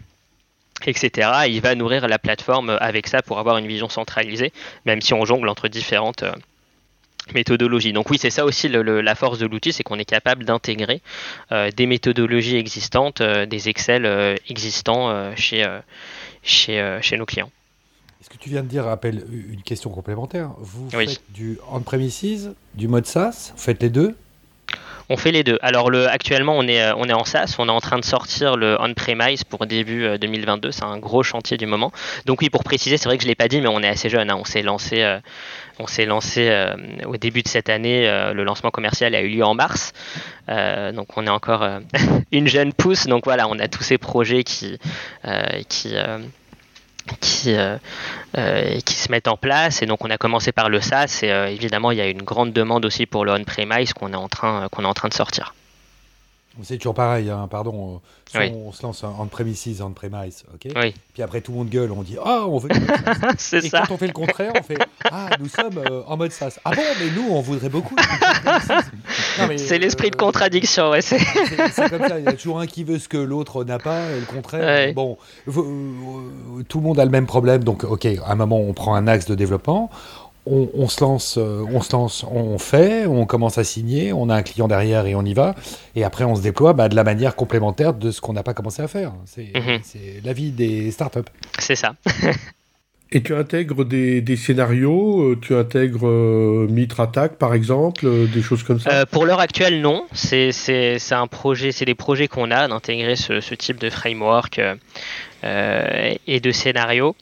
etc. 0.86 1.30
il 1.48 1.62
va 1.62 1.76
nourrir 1.76 2.08
la 2.08 2.20
plateforme 2.20 2.78
avec 2.82 3.08
ça 3.08 3.22
pour 3.22 3.40
avoir 3.40 3.58
une 3.58 3.68
vision 3.68 3.90
centralisée, 3.90 4.52
même 4.86 5.02
si 5.02 5.14
on 5.14 5.26
jongle 5.26 5.50
entre 5.50 5.68
différentes 5.68 6.24
euh, 6.24 6.34
méthodologies. 7.34 7.94
Donc 7.94 8.10
oui, 8.10 8.18
c'est 8.20 8.30
ça 8.30 8.46
aussi 8.46 8.68
la 8.68 9.16
force 9.16 9.40
de 9.40 9.46
l'outil, 9.46 9.74
c'est 9.74 9.84
qu'on 9.84 10.00
est 10.00 10.06
capable 10.06 10.46
d'intégrer 10.46 11.02
euh, 11.52 11.70
des 11.72 11.86
méthodologies 11.86 12.58
existantes, 12.58 13.22
euh, 13.22 13.46
des 13.46 13.70
Excel 13.70 14.06
existants 14.50 15.36
chez, 15.36 15.66
chez, 16.44 17.00
chez 17.02 17.18
nos 17.18 17.26
clients. 17.26 17.52
Ce 18.22 18.30
que 18.30 18.38
tu 18.38 18.50
viens 18.50 18.64
de 18.64 18.68
dire 18.68 18.86
rappelle 18.86 19.26
une 19.32 19.62
question 19.62 19.90
complémentaire? 19.90 20.52
Vous 20.58 20.90
faites 20.90 21.22
du 21.30 21.58
on-premises, 21.70 22.54
du 22.74 22.88
mode 22.88 23.06
SaaS, 23.06 23.52
vous 23.56 23.62
faites 23.62 23.82
les 23.82 23.90
deux? 23.90 24.16
On 25.10 25.18
fait 25.18 25.32
les 25.32 25.44
deux. 25.44 25.58
Alors 25.62 25.90
le, 25.90 26.08
actuellement, 26.08 26.56
on 26.58 26.68
est, 26.68 26.82
euh, 26.82 26.94
on 26.98 27.06
est 27.06 27.14
en 27.14 27.26
SaaS, 27.26 27.56
on 27.60 27.68
est 27.68 27.72
en 27.72 27.82
train 27.82 28.00
de 28.00 28.06
sortir 28.06 28.56
le 28.56 28.78
on-premise 28.80 29.44
pour 29.44 29.66
début 29.66 30.18
2022. 30.18 30.68
Euh, 30.68 30.72
c'est 30.72 30.84
un 30.84 30.98
gros 30.98 31.24
chantier 31.24 31.58
du 31.58 31.66
moment. 31.66 31.92
Donc 32.26 32.42
oui, 32.42 32.50
pour 32.50 32.64
préciser, 32.64 32.98
c'est 32.98 33.06
vrai 33.06 33.18
que 33.18 33.24
je 33.24 33.28
l'ai 33.28 33.36
pas 33.36 33.48
dit, 33.48 33.62
mais 33.62 33.68
on 33.68 33.82
est 33.82 33.88
assez 33.88 34.10
jeune. 34.10 34.32
Hein. 34.32 34.38
On 34.40 34.46
s'est 34.46 34.62
lancé, 34.62 35.02
euh, 35.04 35.20
on 35.80 35.88
s'est 35.88 36.06
lancé 36.06 36.52
au 37.06 37.18
début 37.18 37.42
de 37.42 37.48
cette 37.48 37.70
année. 37.70 38.04
le 38.34 38.44
lancement 38.44 38.70
commercial 38.70 39.16
a 39.16 39.22
eu 39.22 39.30
lieu 39.30 39.44
en 39.44 39.56
mars. 39.56 39.92
donc 40.48 41.18
on 41.18 41.26
est 41.26 41.32
encore 41.32 41.68
une 42.32 42.48
jeune 42.48 42.74
pousse. 42.74 43.08
Donc 43.08 43.26
voilà, 43.26 43.48
on 43.48 43.58
a 43.60 43.68
tous 43.68 43.84
ces 43.84 43.98
projets 43.98 44.44
qui 44.44 44.78
qui, 47.20 47.54
euh, 47.54 47.78
euh, 48.38 48.80
qui 48.86 48.94
se 48.94 49.12
mettent 49.12 49.28
en 49.28 49.38
place. 49.38 49.82
Et 49.82 49.86
donc 49.86 50.04
on 50.04 50.10
a 50.10 50.18
commencé 50.18 50.52
par 50.52 50.70
le 50.70 50.82
SaaS 50.82 51.20
et 51.24 51.32
euh, 51.32 51.48
évidemment 51.48 51.92
il 51.92 51.98
y 51.98 52.02
a 52.02 52.08
une 52.08 52.22
grande 52.22 52.54
demande 52.54 52.86
aussi 52.86 53.06
pour 53.06 53.26
le 53.26 53.34
on-premise 53.34 53.94
qu'on 53.94 54.14
est, 54.14 54.16
en 54.16 54.28
qu'on 54.28 54.84
est 54.84 54.88
en 54.88 54.94
train 54.94 55.10
de 55.10 55.14
sortir. 55.14 55.54
C'est 56.62 56.78
toujours 56.78 56.94
pareil, 56.94 57.32
hein, 57.32 57.48
pardon. 57.50 58.00
On 58.36 58.72
se 58.72 58.84
lance 58.84 59.04
en 59.04 59.26
premises, 59.28 59.82
en 59.82 59.92
premise, 59.92 60.44
ok 60.54 60.72
Puis 61.14 61.24
après 61.24 61.42
tout 61.42 61.52
le 61.52 61.58
monde 61.60 61.70
gueule, 61.70 61.92
on 61.92 62.04
dit 62.04 62.18
ah 62.24 62.46
on 62.48 62.58
veut. 62.58 62.70
c'est 63.38 63.66
Et 63.66 63.70
ça. 63.70 63.84
quand 63.88 63.96
on 63.96 63.98
fait 63.98 64.08
le 64.08 64.14
contraire, 64.14 64.54
on 64.60 64.64
fait 64.64 64.78
ah 65.12 65.30
nous 65.40 65.48
sommes 65.48 65.80
euh, 65.80 66.04
en 66.08 66.18
mode 66.18 66.32
SaaS. 66.32 66.60
Ah 66.64 66.72
bon 66.76 66.82
mais 67.00 67.12
nous 67.16 67.28
on 67.32 67.42
voudrait 67.42 67.70
beaucoup. 67.70 67.96
C'est 69.58 69.80
l'esprit 69.80 70.12
de 70.12 70.16
euh, 70.16 70.20
contradiction, 70.20 70.92
ouais. 70.92 71.02
C'est 71.02 71.18
comme 71.90 72.08
ça. 72.08 72.20
Il 72.20 72.26
y 72.26 72.28
a 72.28 72.34
toujours 72.34 72.60
un 72.60 72.68
qui 72.68 72.84
veut 72.84 73.00
ce 73.00 73.08
que 73.08 73.18
l'autre 73.18 73.64
n'a 73.64 73.80
pas 73.80 74.12
et 74.12 74.20
le 74.20 74.26
contraire. 74.26 74.94
Bon, 74.94 75.18
euh, 75.48 76.64
tout 76.68 76.80
le 76.80 76.84
monde 76.84 77.00
a 77.00 77.06
le 77.06 77.12
même 77.12 77.26
problème, 77.26 77.64
donc 77.64 77.84
ok. 77.84 78.06
À 78.06 78.32
un 78.32 78.36
moment 78.36 78.60
on 78.60 78.74
prend 78.74 78.96
un 78.96 79.08
axe 79.08 79.26
de 79.26 79.36
développement 79.36 79.90
on, 80.46 80.88
se 80.88 81.02
lance, 81.02 81.38
euh, 81.38 81.64
on 81.72 81.82
se 81.82 81.94
lance, 81.94 82.26
on 82.30 82.58
fait, 82.58 83.06
on 83.06 83.26
commence 83.26 83.58
à 83.58 83.64
signer, 83.64 84.12
on 84.12 84.30
a 84.30 84.36
un 84.36 84.44
client 84.44 84.68
derrière 84.68 85.06
et 85.06 85.16
on 85.16 85.24
y 85.24 85.34
va. 85.34 85.56
Et 85.96 86.04
après, 86.04 86.26
on 86.26 86.36
se 86.36 86.42
déploie 86.42 86.74
bah, 86.74 86.90
de 86.90 86.96
la 86.96 87.04
manière 87.04 87.36
complémentaire 87.36 87.94
de 87.94 88.12
ce 88.12 88.20
qu'on 88.20 88.34
n'a 88.34 88.44
pas 88.44 88.54
commencé 88.54 88.82
à 88.82 88.88
faire. 88.88 89.14
C'est 89.26 89.52
mhm. 89.56 89.80
la 90.24 90.34
vie 90.34 90.52
des 90.52 90.92
startups. 90.92 91.20
C'est 91.60 91.76
ça. 91.76 91.96
et 93.12 93.24
tu 93.24 93.34
intègres 93.34 93.86
des, 93.86 94.36
scénarios, 94.36 95.22
euh, 95.22 95.40
tu 95.42 95.56
intègres 95.56 96.08
euh, 96.08 96.68
Mitre 96.70 97.00
Attack 97.00 97.38
par 97.38 97.54
exemple, 97.54 98.06
des 98.28 98.42
choses 98.42 98.64
comme 98.64 98.80
ça? 98.80 99.06
Pour 99.06 99.26
l'heure 99.26 99.40
actuelle, 99.40 99.80
non. 99.80 100.06
C'est 100.12 100.52
un 101.12 101.28
projet, 101.28 101.72
c'est 101.72 101.86
des 101.86 101.96
projets 101.96 102.28
qu'on 102.28 102.52
a 102.52 102.68
d'intégrer 102.68 103.16
ce, 103.16 103.40
ce, 103.40 103.56
type 103.56 103.80
de 103.80 103.90
framework 103.90 104.60
et 105.42 106.40
de 106.40 106.52
scénarios. 106.52 107.16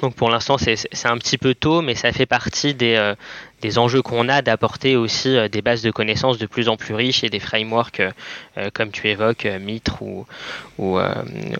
Donc 0.00 0.14
pour 0.14 0.28
l'instant 0.28 0.58
c'est 0.58 1.06
un 1.06 1.18
petit 1.18 1.38
peu 1.38 1.54
tôt, 1.54 1.80
mais 1.80 1.94
ça 1.94 2.12
fait 2.12 2.26
partie 2.26 2.74
des, 2.74 2.96
euh, 2.96 3.14
des 3.62 3.78
enjeux 3.78 4.02
qu'on 4.02 4.28
a 4.28 4.42
d'apporter 4.42 4.94
aussi 4.94 5.34
euh, 5.34 5.48
des 5.48 5.62
bases 5.62 5.80
de 5.80 5.90
connaissances 5.90 6.36
de 6.36 6.44
plus 6.46 6.68
en 6.68 6.76
plus 6.76 6.94
riches 6.94 7.24
et 7.24 7.30
des 7.30 7.40
frameworks 7.40 8.00
euh, 8.58 8.68
comme 8.74 8.90
tu 8.90 9.08
évoques, 9.08 9.48
Mitre 9.60 10.02
ou, 10.02 10.26
ou, 10.78 10.98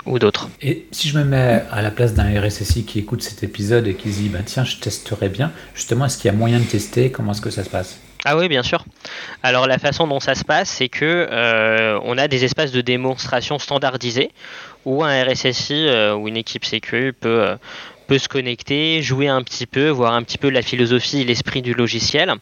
ou 0.05 0.18
d'autres. 0.18 0.49
Et 0.61 0.87
si 0.92 1.09
je 1.09 1.18
me 1.18 1.25
mets 1.25 1.62
à 1.70 1.81
la 1.81 1.90
place 1.90 2.12
d'un 2.12 2.40
RSSI 2.40 2.85
qui 2.85 2.99
écoute 2.99 3.22
cet 3.22 3.42
épisode 3.42 3.87
et 3.87 3.94
qui 3.94 4.12
se 4.12 4.18
dit 4.18 4.29
bah, 4.29 4.40
tiens 4.44 4.64
je 4.64 4.77
testerai 4.77 5.31
bien, 5.31 5.51
justement 5.75 6.05
est-ce 6.05 6.18
qu'il 6.18 6.31
y 6.31 6.35
a 6.35 6.37
moyen 6.37 6.59
de 6.59 6.64
tester? 6.64 7.11
Comment 7.11 7.33
est-ce 7.33 7.40
que 7.40 7.51
ça 7.51 7.64
se 7.64 7.70
passe? 7.70 7.99
Ah 8.25 8.37
oui, 8.37 8.49
bien 8.49 8.64
sûr. 8.64 8.85
Alors 9.44 9.66
la 9.68 9.79
façon 9.79 10.07
dont 10.09 10.20
ça 10.20 10.35
se 10.35 10.44
passe, 10.44 10.68
c'est 10.68 10.88
que 10.88 11.29
on 12.03 12.18
a 12.18 12.29
des 12.29 12.44
espaces 12.44 12.72
de 12.72 12.81
démonstration 12.81 13.59
standardisés 13.59 14.31
où 14.85 15.05
un 15.05 15.25
RSSI 15.25 15.87
ou 16.16 16.27
une 16.27 16.37
équipe 16.37 16.64
sécu 16.64 17.14
peut 17.18 17.57
peut 18.07 18.19
se 18.19 18.29
connecter, 18.29 19.03
jouer 19.03 19.29
un 19.29 19.42
petit 19.42 19.66
peu, 19.66 19.88
voir 19.88 20.14
un 20.14 20.23
petit 20.23 20.38
peu 20.38 20.51
la 20.51 20.62
philosophie 20.62 21.21
et 21.21 21.25
l'esprit 21.25 21.62
du 21.62 21.75
logiciel. 21.75 22.37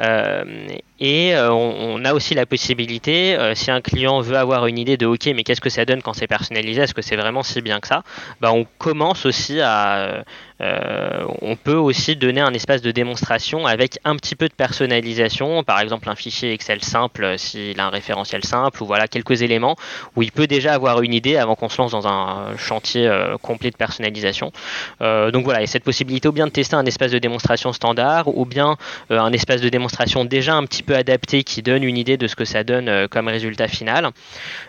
Euh, 0.00 0.68
et 0.98 1.34
euh, 1.34 1.52
on, 1.52 2.04
a 2.04 2.14
aussi 2.14 2.34
la 2.34 2.46
possibilité, 2.46 3.36
euh, 3.36 3.54
si 3.54 3.70
un 3.70 3.80
client 3.80 4.20
veut 4.20 4.36
avoir 4.36 4.66
une 4.66 4.78
idée 4.78 4.96
de 4.96 5.06
OK, 5.06 5.26
mais 5.34 5.44
qu'est-ce 5.44 5.60
que 5.60 5.68
ça 5.70 5.84
donne 5.84 6.00
quand 6.00 6.14
c'est 6.14 6.26
personnalisé? 6.26 6.82
Est-ce 6.82 6.94
que 6.94 7.02
c'est 7.02 7.16
vraiment 7.16 7.42
si 7.42 7.60
bien 7.60 7.80
que 7.80 7.88
ça? 7.88 8.02
Bah, 8.40 8.52
On 8.52 8.66
commence 8.78 9.26
aussi 9.26 9.60
à. 9.60 10.24
on 10.60 11.56
peut 11.56 11.74
aussi 11.74 12.16
donner 12.16 12.40
un 12.40 12.52
espace 12.52 12.82
de 12.82 12.90
démonstration 12.90 13.66
avec 13.66 13.98
un 14.04 14.16
petit 14.16 14.36
peu 14.36 14.48
de 14.48 14.54
personnalisation, 14.54 15.64
par 15.64 15.80
exemple 15.80 16.08
un 16.10 16.14
fichier 16.14 16.52
Excel 16.52 16.82
simple 16.82 17.38
s'il 17.38 17.80
a 17.80 17.86
un 17.86 17.90
référentiel 17.90 18.44
simple, 18.44 18.82
ou 18.82 18.86
voilà 18.86 19.08
quelques 19.08 19.42
éléments 19.42 19.76
où 20.16 20.22
il 20.22 20.32
peut 20.32 20.46
déjà 20.46 20.74
avoir 20.74 21.02
une 21.02 21.14
idée 21.14 21.36
avant 21.36 21.56
qu'on 21.56 21.70
se 21.70 21.80
lance 21.80 21.92
dans 21.92 22.06
un 22.06 22.56
chantier 22.58 23.10
complet 23.42 23.70
de 23.70 23.76
personnalisation. 23.76 24.52
Donc 25.00 25.44
voilà, 25.44 25.62
et 25.62 25.66
cette 25.66 25.84
possibilité 25.84 26.28
ou 26.28 26.32
bien 26.32 26.46
de 26.46 26.52
tester 26.52 26.76
un 26.76 26.84
espace 26.84 27.12
de 27.12 27.18
démonstration 27.18 27.72
standard, 27.72 28.28
ou 28.28 28.44
bien 28.44 28.76
un 29.10 29.32
espace 29.32 29.60
de 29.60 29.68
démonstration 29.68 30.24
déjà 30.24 30.54
un 30.54 30.64
petit 30.64 30.82
peu 30.82 30.94
adaptée 30.94 31.44
qui 31.44 31.62
donne 31.62 31.82
une 31.82 31.96
idée 31.96 32.16
de 32.16 32.26
ce 32.26 32.36
que 32.36 32.44
ça 32.44 32.64
donne 32.64 32.88
euh, 32.88 33.08
comme 33.08 33.28
résultat 33.28 33.68
final. 33.68 34.10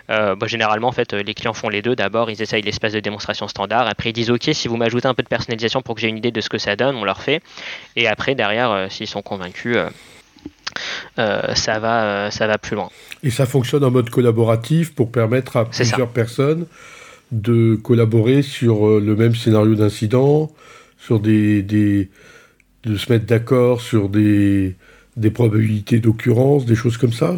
Euh, 0.10 0.36
bah, 0.36 0.48
généralement, 0.48 0.88
en 0.88 0.92
fait, 0.92 1.14
les 1.14 1.34
clients 1.34 1.54
font 1.54 1.70
les 1.70 1.82
deux. 1.82 1.96
D'abord, 1.96 2.30
ils 2.30 2.42
essayent 2.42 2.62
l'espace 2.62 2.94
de 2.94 3.00
démonstration 3.00 3.48
standard. 3.48 3.88
Après, 3.88 4.10
ils 4.10 4.14
disent 4.14 4.30
OK, 4.30 4.50
si 4.54 4.68
vous 4.68 4.78
m'ajoutez 4.78 5.08
un 5.08 5.14
peu 5.14 5.24
de 5.24 5.28
personnalisation 5.28 5.82
pour 5.82 5.96
que 5.96 6.02
j'ai 6.02 6.08
une 6.08 6.18
idée 6.18 6.32
de 6.32 6.42
ce 6.42 6.50
que 6.50 6.58
ça 6.58 6.76
donne, 6.76 6.96
on 6.96 7.04
leur 7.04 7.22
fait. 7.22 7.42
Et 7.96 8.08
après, 8.08 8.36
derrière, 8.36 8.72
euh, 8.72 8.88
s'ils 8.90 9.08
sont 9.08 9.22
convaincus, 9.22 9.78
ça, 11.18 11.80
va, 11.80 12.32
ça 12.32 12.48
va 12.48 12.58
plus 12.58 12.76
loin. 12.76 12.90
Et 13.24 13.30
ça 13.30 13.46
fonctionne 13.46 13.84
en 13.84 13.92
mode 13.92 14.10
collaboratif 14.10 14.96
pour 14.96 15.12
permettre 15.12 15.58
à 15.58 15.66
plusieurs 15.66 16.10
personnes 16.10 16.66
de 17.32 17.76
collaborer 17.76 18.42
sur 18.42 19.00
le 19.00 19.16
même 19.16 19.36
scénario 19.36 19.76
d'incident, 19.76 20.52
sur 20.98 21.20
des, 21.20 21.62
de 21.64 22.96
se 22.96 23.12
mettre 23.12 23.26
d'accord 23.26 23.82
sur 23.82 24.10
des 24.10 24.76
probabilités 25.34 26.00
d'occurrence, 26.00 26.66
des 26.66 26.76
choses 26.76 26.98
comme 26.98 27.14
ça 27.14 27.38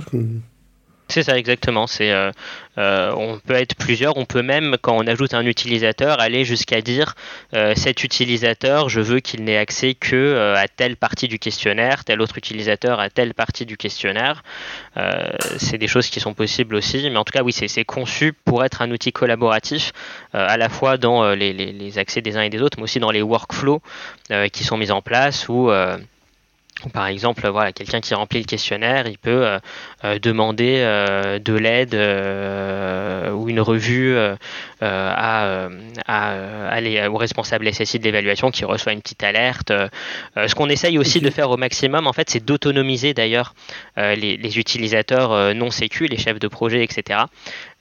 c'est 1.13 1.23
ça 1.23 1.37
exactement. 1.37 1.85
C'est, 1.85 2.11
euh, 2.11 2.31
euh, 2.79 3.13
on 3.15 3.39
peut 3.39 3.53
être 3.53 3.75
plusieurs. 3.75 4.17
On 4.17 4.25
peut 4.25 4.41
même, 4.41 4.77
quand 4.81 4.97
on 4.97 5.05
ajoute 5.05 5.35
un 5.35 5.45
utilisateur, 5.45 6.19
aller 6.19 6.43
jusqu'à 6.43 6.81
dire 6.81 7.13
euh, 7.53 7.73
cet 7.75 8.03
utilisateur, 8.03 8.89
je 8.89 8.99
veux 8.99 9.19
qu'il 9.19 9.43
n'ait 9.43 9.57
accès 9.57 9.93
que 9.93 10.53
à 10.55 10.67
telle 10.67 10.97
partie 10.97 11.27
du 11.27 11.37
questionnaire, 11.37 12.03
tel 12.03 12.19
autre 12.19 12.37
utilisateur 12.37 12.99
à 12.99 13.09
telle 13.11 13.35
partie 13.35 13.65
du 13.65 13.77
questionnaire. 13.77 14.43
c'est 15.57 15.77
des 15.77 15.87
choses 15.87 16.09
qui 16.09 16.19
sont 16.19 16.33
possibles 16.33 16.75
aussi. 16.75 17.09
Mais 17.09 17.17
en 17.17 17.23
tout 17.23 17.33
cas, 17.33 17.43
oui, 17.43 17.53
c'est, 17.53 17.85
conçu 17.85 18.33
pour 18.33 18.63
être 18.63 18.81
un 18.81 18.89
outil 18.91 19.11
collaboratif, 19.11 19.91
à 20.33 20.57
la 20.57 20.69
fois 20.69 20.97
dans 20.97 21.33
les, 21.33 21.53
les, 21.53 21.99
accès 21.99 22.21
des 22.21 22.37
uns 22.37 22.41
et 22.41 22.49
des 22.49 22.61
autres, 22.61 22.77
mais 22.77 22.85
aussi 22.85 22.99
dans 22.99 23.11
les 23.11 23.21
workflows 23.21 23.81
qui 24.51 24.63
sont 24.63 24.77
mis 24.77 24.89
en 24.89 25.01
place 25.01 25.47
où 25.47 25.69
par 26.91 27.07
exemple, 27.07 27.47
voilà, 27.47 27.71
quelqu'un 27.71 28.01
qui 28.01 28.13
remplit 28.13 28.39
le 28.39 28.45
questionnaire, 28.45 29.07
il 29.07 29.17
peut 29.17 29.45
euh, 29.45 29.59
euh, 30.03 30.19
demander 30.19 30.77
euh, 30.79 31.39
de 31.39 31.53
l'aide 31.53 31.93
ou 33.33 33.49
une 33.49 33.61
revue 33.61 34.17
à, 34.81 35.69
à, 36.07 37.09
au 37.09 37.17
responsable 37.17 37.71
SSI 37.71 37.99
de 37.99 38.03
l'évaluation 38.03 38.51
qui 38.51 38.65
reçoit 38.65 38.93
une 38.93 39.01
petite 39.01 39.23
alerte. 39.23 39.71
ce 40.35 40.55
qu'on 40.55 40.69
essaye 40.69 40.97
aussi 40.97 41.21
de 41.21 41.29
faire 41.29 41.49
au 41.49 41.57
maximum, 41.57 42.07
en 42.07 42.13
fait, 42.13 42.29
c'est 42.29 42.43
d'autonomiser 42.43 43.13
d'ailleurs 43.13 43.53
les, 43.97 44.37
les, 44.37 44.59
utilisateurs 44.59 45.53
non 45.55 45.71
sécu, 45.71 46.07
les 46.07 46.17
chefs 46.17 46.39
de 46.39 46.47
projet, 46.47 46.83
etc. 46.83 47.21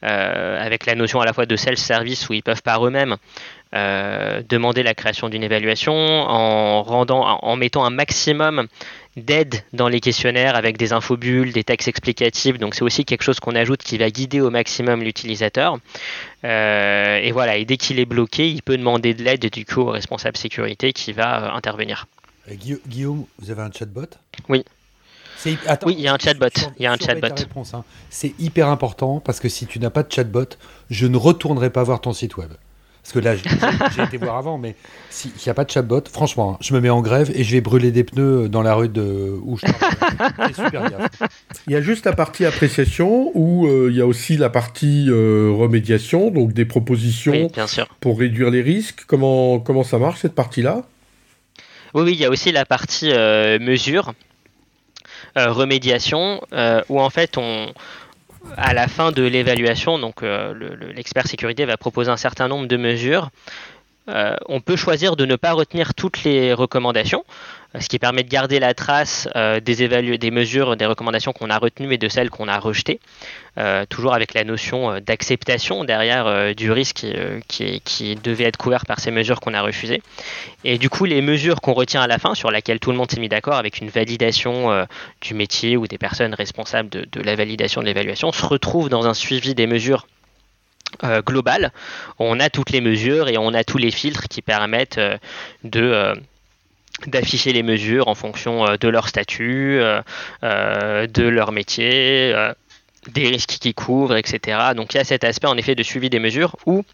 avec 0.02 0.86
la 0.86 0.94
notion 0.94 1.20
à 1.20 1.26
la 1.26 1.32
fois 1.32 1.46
de 1.46 1.56
self-service 1.56 2.28
où 2.28 2.32
ils 2.34 2.42
peuvent 2.42 2.62
par 2.62 2.86
eux-mêmes 2.86 3.16
euh, 3.74 4.42
demander 4.46 4.82
la 4.82 4.94
création 4.94 5.28
d'une 5.30 5.42
évaluation 5.42 5.94
en, 5.94 6.82
rendant, 6.82 7.38
en 7.42 7.56
mettant 7.56 7.84
un 7.84 7.90
maximum 7.90 8.66
d'aide 9.16 9.62
dans 9.72 9.88
les 9.88 10.00
questionnaires 10.00 10.56
avec 10.56 10.76
des 10.76 10.92
infobules, 10.92 11.52
des 11.52 11.64
textes 11.64 11.88
explicatifs. 11.88 12.58
Donc 12.58 12.74
c'est 12.74 12.82
aussi 12.82 13.04
quelque 13.04 13.22
chose 13.22 13.40
qu'on 13.40 13.54
ajoute 13.54 13.82
qui 13.82 13.98
va 13.98 14.10
guider 14.10 14.40
au 14.40 14.50
maximum 14.50 15.02
l'utilisateur. 15.02 15.78
Euh, 16.44 17.18
et 17.18 17.32
voilà, 17.32 17.56
et 17.56 17.64
dès 17.64 17.76
qu'il 17.76 17.98
est 17.98 18.04
bloqué, 18.04 18.50
il 18.50 18.62
peut 18.62 18.76
demander 18.76 19.14
de 19.14 19.22
l'aide 19.22 19.46
du 19.50 19.64
coup 19.64 19.80
au 19.80 19.90
responsable 19.90 20.36
sécurité 20.36 20.92
qui 20.92 21.12
va 21.12 21.44
euh, 21.44 21.56
intervenir. 21.56 22.06
Guillaume, 22.50 23.24
vous 23.38 23.50
avez 23.50 23.62
un 23.62 23.70
chatbot? 23.70 24.06
Oui. 24.48 24.64
oui, 25.46 25.56
il 25.96 26.00
y 26.00 26.08
a 26.08 26.14
un 26.14 26.18
chatbot. 26.18 26.48
Il 26.78 26.82
y 26.82 26.86
a 26.86 26.92
un 26.92 26.96
chatbot. 26.96 27.28
Hein. 27.28 27.84
C'est 28.10 28.34
hyper 28.38 28.68
important 28.68 29.20
parce 29.20 29.40
que 29.40 29.48
si 29.48 29.66
tu 29.66 29.78
n'as 29.78 29.90
pas 29.90 30.02
de 30.02 30.12
chatbot, 30.12 30.56
je 30.90 31.06
ne 31.06 31.16
retournerai 31.16 31.70
pas 31.70 31.84
voir 31.84 32.00
ton 32.00 32.12
site 32.12 32.36
web. 32.36 32.50
Parce 33.02 33.14
que 33.14 33.18
là, 33.18 33.34
j'ai 33.96 34.02
été 34.02 34.16
voir 34.16 34.36
avant, 34.36 34.58
mais 34.58 34.76
s'il 35.10 35.32
n'y 35.44 35.50
a 35.50 35.54
pas 35.54 35.64
de 35.64 35.70
chatbot, 35.70 36.02
franchement, 36.10 36.52
hein, 36.52 36.58
je 36.60 36.72
me 36.72 36.80
mets 36.80 36.88
en 36.88 37.00
grève 37.00 37.32
et 37.34 37.42
je 37.42 37.50
vais 37.50 37.60
brûler 37.60 37.90
des 37.90 38.04
pneus 38.04 38.48
dans 38.48 38.62
la 38.62 38.74
rue 38.74 38.88
de 38.88 39.36
où 39.42 39.58
je 39.58 39.66
travaille. 39.66 40.54
super 40.54 41.08
Il 41.66 41.72
y 41.72 41.76
a 41.76 41.80
juste 41.80 42.06
la 42.06 42.12
partie 42.12 42.44
appréciation 42.44 43.32
où 43.34 43.66
euh, 43.66 43.88
il 43.90 43.96
y 43.96 44.00
a 44.00 44.06
aussi 44.06 44.36
la 44.36 44.50
partie 44.50 45.06
euh, 45.08 45.50
remédiation, 45.52 46.30
donc 46.30 46.52
des 46.52 46.64
propositions 46.64 47.50
pour 47.98 48.20
réduire 48.20 48.50
les 48.50 48.62
risques. 48.62 49.02
Comment, 49.08 49.58
comment 49.58 49.82
ça 49.82 49.98
marche 49.98 50.20
cette 50.20 50.36
partie-là? 50.36 50.82
Oui, 51.94 52.04
oui, 52.04 52.12
il 52.12 52.20
y 52.20 52.24
a 52.24 52.30
aussi 52.30 52.52
la 52.52 52.64
partie 52.64 53.10
euh, 53.10 53.58
mesure, 53.58 54.14
remédiation, 55.34 56.40
où 56.88 57.00
en 57.00 57.10
fait 57.10 57.36
on, 57.36 57.72
à 58.56 58.74
la 58.74 58.88
fin 58.88 59.12
de 59.12 59.22
l'évaluation, 59.22 59.98
donc 59.98 60.22
euh, 60.22 60.54
l'expert 60.94 61.26
sécurité 61.26 61.64
va 61.64 61.76
proposer 61.76 62.10
un 62.10 62.16
certain 62.16 62.48
nombre 62.48 62.66
de 62.66 62.76
mesures. 62.76 63.30
Euh, 64.12 64.36
on 64.46 64.60
peut 64.60 64.76
choisir 64.76 65.16
de 65.16 65.24
ne 65.26 65.36
pas 65.36 65.52
retenir 65.52 65.94
toutes 65.94 66.24
les 66.24 66.52
recommandations, 66.52 67.24
ce 67.78 67.88
qui 67.88 67.98
permet 67.98 68.22
de 68.22 68.28
garder 68.28 68.58
la 68.58 68.74
trace 68.74 69.28
euh, 69.36 69.60
des, 69.60 70.30
mesures, 70.30 70.76
des 70.76 70.86
recommandations 70.86 71.32
qu'on 71.32 71.50
a 71.50 71.58
retenues 71.58 71.94
et 71.94 71.98
de 71.98 72.08
celles 72.08 72.30
qu'on 72.30 72.48
a 72.48 72.58
rejetées, 72.58 73.00
euh, 73.58 73.84
toujours 73.88 74.14
avec 74.14 74.34
la 74.34 74.44
notion 74.44 74.90
euh, 74.92 75.00
d'acceptation 75.00 75.84
derrière 75.84 76.54
du 76.54 76.70
risque 76.70 77.06
qui, 77.48 78.16
devait 78.22 78.44
être 78.44 78.56
couvert 78.56 78.84
par 78.84 79.00
ces 79.00 79.10
mesures 79.10 79.40
qu'on 79.40 79.54
a 79.54 79.62
refusées. 79.62 80.02
Et 80.64 80.78
du 80.78 80.90
coup, 80.90 81.04
les 81.04 81.22
mesures 81.22 81.60
qu'on 81.60 81.72
retient 81.72 82.02
à 82.02 82.06
la 82.06 82.18
fin, 82.18 82.34
sur 82.34 82.50
lesquelles 82.50 82.80
tout 82.80 82.90
le 82.90 82.96
monde 82.96 83.10
s'est 83.10 83.20
mis 83.20 83.28
d'accord 83.28 83.54
avec 83.54 83.78
une 83.78 83.88
validation 83.88 84.86
du 85.20 85.34
métier 85.34 85.76
ou 85.76 85.86
des 85.86 85.98
personnes 85.98 86.34
responsables 86.34 86.88
de 86.88 87.20
la 87.22 87.34
validation 87.36 87.80
de 87.80 87.86
l'évaluation, 87.86 88.32
se 88.32 88.44
retrouvent 88.44 88.88
dans 88.88 89.06
un 89.06 89.14
suivi 89.14 89.54
des 89.54 89.66
mesures 89.66 90.06
globales. 91.26 91.72
On 92.18 92.38
a 92.40 92.50
toutes 92.50 92.70
les 92.70 92.80
mesures 92.80 93.28
et 93.28 93.38
on 93.38 93.54
a 93.54 93.64
tous 93.64 93.78
les 93.78 93.90
filtres 93.90 94.28
qui 94.28 94.42
permettent 94.42 95.00
de 95.64 96.14
d'afficher 97.06 97.52
les 97.52 97.62
mesures 97.62 98.08
en 98.08 98.14
fonction 98.14 98.66
euh, 98.66 98.76
de 98.76 98.88
leur 98.88 99.08
statut, 99.08 99.78
euh, 99.80 100.02
euh, 100.44 101.06
de 101.06 101.24
leur 101.24 101.52
métier, 101.52 102.34
des 103.12 103.28
risques 103.28 103.58
qu'ils 103.60 103.74
couvrent, 103.74 104.16
etc. 104.16 104.58
Donc 104.76 104.94
il 104.94 104.98
y 104.98 105.00
a 105.00 105.04
cet 105.04 105.24
aspect 105.24 105.48
en 105.48 105.56
effet 105.56 105.74
de 105.74 105.82
suivi 105.82 106.10
des 106.10 106.18
mesures 106.18 106.56
où 106.66 106.84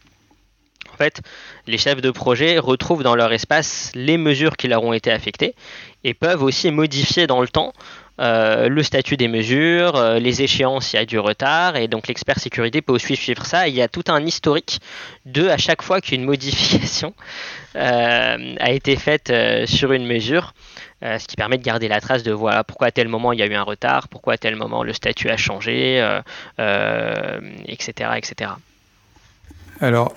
en 0.93 0.97
fait, 0.97 1.21
les 1.69 1.79
chefs 1.79 2.01
de 2.01 2.11
projet 2.11 2.59
retrouvent 2.59 3.05
dans 3.05 3.15
leur 3.15 3.33
espace 3.33 3.93
les 3.95 4.19
mesures 4.19 4.57
qui 4.57 4.67
leur 4.67 4.83
ont 4.83 4.93
été 4.93 5.13
affectées 5.13 5.55
et 6.03 6.13
peuvent 6.13 6.43
aussi 6.43 6.73
modifier 6.73 7.29
dans 7.29 7.41
le 7.41 7.47
temps 7.47 7.73
euh, 8.21 8.69
le 8.69 8.83
statut 8.83 9.17
des 9.17 9.29
mesures, 9.29 9.95
euh, 9.95 10.19
les 10.19 10.43
échéances 10.43 10.89
s'il 10.89 10.99
y 10.99 11.03
a 11.03 11.07
du 11.07 11.19
retard, 11.19 11.77
et 11.77 11.87
donc 11.87 12.09
l'expert 12.09 12.39
sécurité 12.39 12.83
peut 12.83 12.93
aussi 12.93 13.15
suivre 13.15 13.47
ça. 13.47 13.69
il 13.69 13.75
y 13.75 13.83
a 13.83 13.87
tout 13.87 14.05
un 14.09 14.25
historique 14.25 14.81
de 15.25 15.49
à 15.49 15.57
chaque 15.57 15.83
fois 15.83 16.01
qu'une 16.01 16.25
modification 16.33 17.15
euh, 17.77 18.55
a 18.59 18.71
été 18.73 18.97
faite 18.97 19.33
sur 19.67 19.93
une 19.93 20.07
mesure, 20.07 20.53
ce 21.03 21.27
qui 21.29 21.37
permet 21.37 21.59
de 21.59 21.63
garder 21.63 21.87
la 21.87 22.01
trace 22.01 22.25
de 22.25 22.33
voilà 22.33 22.65
pourquoi 22.65 22.89
à 22.89 22.91
tel 22.91 23.07
moment 23.07 23.33
il 23.33 23.39
y 23.39 23.43
a 23.43 23.47
eu 23.47 23.55
un 23.55 23.63
retard, 23.63 24.09
pourquoi 24.09 24.35
à 24.35 24.39
tel 24.39 24.57
moment 24.57 24.83
le 24.83 24.93
statut 24.93 25.29
a 25.29 25.37
changé, 25.37 25.99
etc., 26.59 28.11
etc. 28.17 28.51
Alors, 29.81 30.13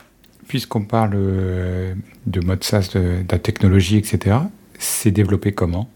puisqu'on 0.47 0.85
parle 0.85 1.11
de 1.11 2.39
mode 2.39 2.63
SaaS, 2.63 2.89
de 2.95 3.23
la 3.29 3.37
technologie, 3.37 3.97
etc., 3.97 4.37
c'est 4.79 5.11
développé 5.11 5.51
comment? 5.51 5.87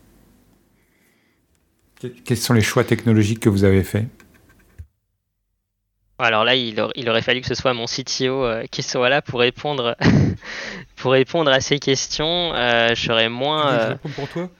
Quels 2.23 2.37
sont 2.37 2.53
les 2.53 2.61
choix 2.61 2.83
technologiques 2.83 3.39
que 3.39 3.49
vous 3.49 3.63
avez 3.63 3.83
faits 3.83 4.07
alors 6.17 6.45
là, 6.45 6.55
il, 6.55 6.79
aurait 7.09 7.21
fallu 7.21 7.41
que 7.41 7.47
ce 7.47 7.55
soit 7.55 7.73
mon 7.73 7.87
CTO 7.87 8.45
euh, 8.45 8.63
qui 8.71 8.83
soit 8.83 9.09
là 9.09 9.21
pour 9.21 9.41
répondre, 9.41 9.97
pour 10.95 11.11
répondre 11.11 11.51
à 11.51 11.59
ces 11.59 11.77
questions. 11.77 12.53
Euh, 12.53 12.95
je 12.95 13.01
serais 13.01 13.27
moins. 13.27 13.79
Je 13.79 13.87
réponds 13.89 14.09
pour 14.09 14.27
toi? 14.29 14.49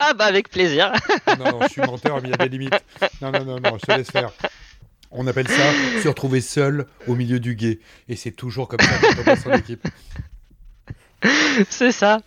Ah 0.00 0.14
bah 0.14 0.24
avec 0.24 0.50
plaisir. 0.50 0.92
non, 1.38 1.52
non, 1.52 1.60
je 1.62 1.68
suis 1.68 1.80
menteur, 1.80 2.20
mais 2.20 2.28
il 2.28 2.30
y 2.32 2.34
a 2.34 2.48
des 2.48 2.48
limites. 2.48 2.84
Non, 3.22 3.30
non, 3.30 3.44
non, 3.44 3.60
non, 3.60 3.78
je 3.78 3.86
te 3.86 3.96
laisse 3.96 4.10
faire. 4.10 4.32
On 5.10 5.26
appelle 5.26 5.48
ça 5.48 5.72
se 6.02 6.08
retrouver 6.08 6.40
seul 6.40 6.86
au 7.06 7.14
milieu 7.14 7.40
du 7.40 7.54
guet. 7.54 7.78
Et 8.08 8.16
c'est 8.16 8.32
toujours 8.32 8.68
comme 8.68 8.80
ça 8.80 8.98
quand 9.00 9.20
on 9.20 9.24
passe 9.24 9.46
en 9.46 9.52
équipe. 9.52 9.86
C'est 11.70 11.92
ça. 11.92 12.20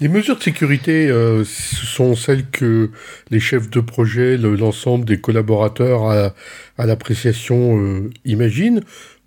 Les 0.00 0.08
mesures 0.08 0.38
de 0.38 0.42
sécurité, 0.42 1.08
euh, 1.08 1.44
ce 1.44 1.84
sont 1.84 2.16
celles 2.16 2.48
que 2.48 2.90
les 3.30 3.38
chefs 3.38 3.68
de 3.68 3.80
projet, 3.80 4.38
l'ensemble 4.38 5.04
des 5.04 5.20
collaborateurs 5.20 6.10
à, 6.10 6.86
l'appréciation 6.86 7.78
euh, 7.78 8.10
imaginent, 8.24 8.80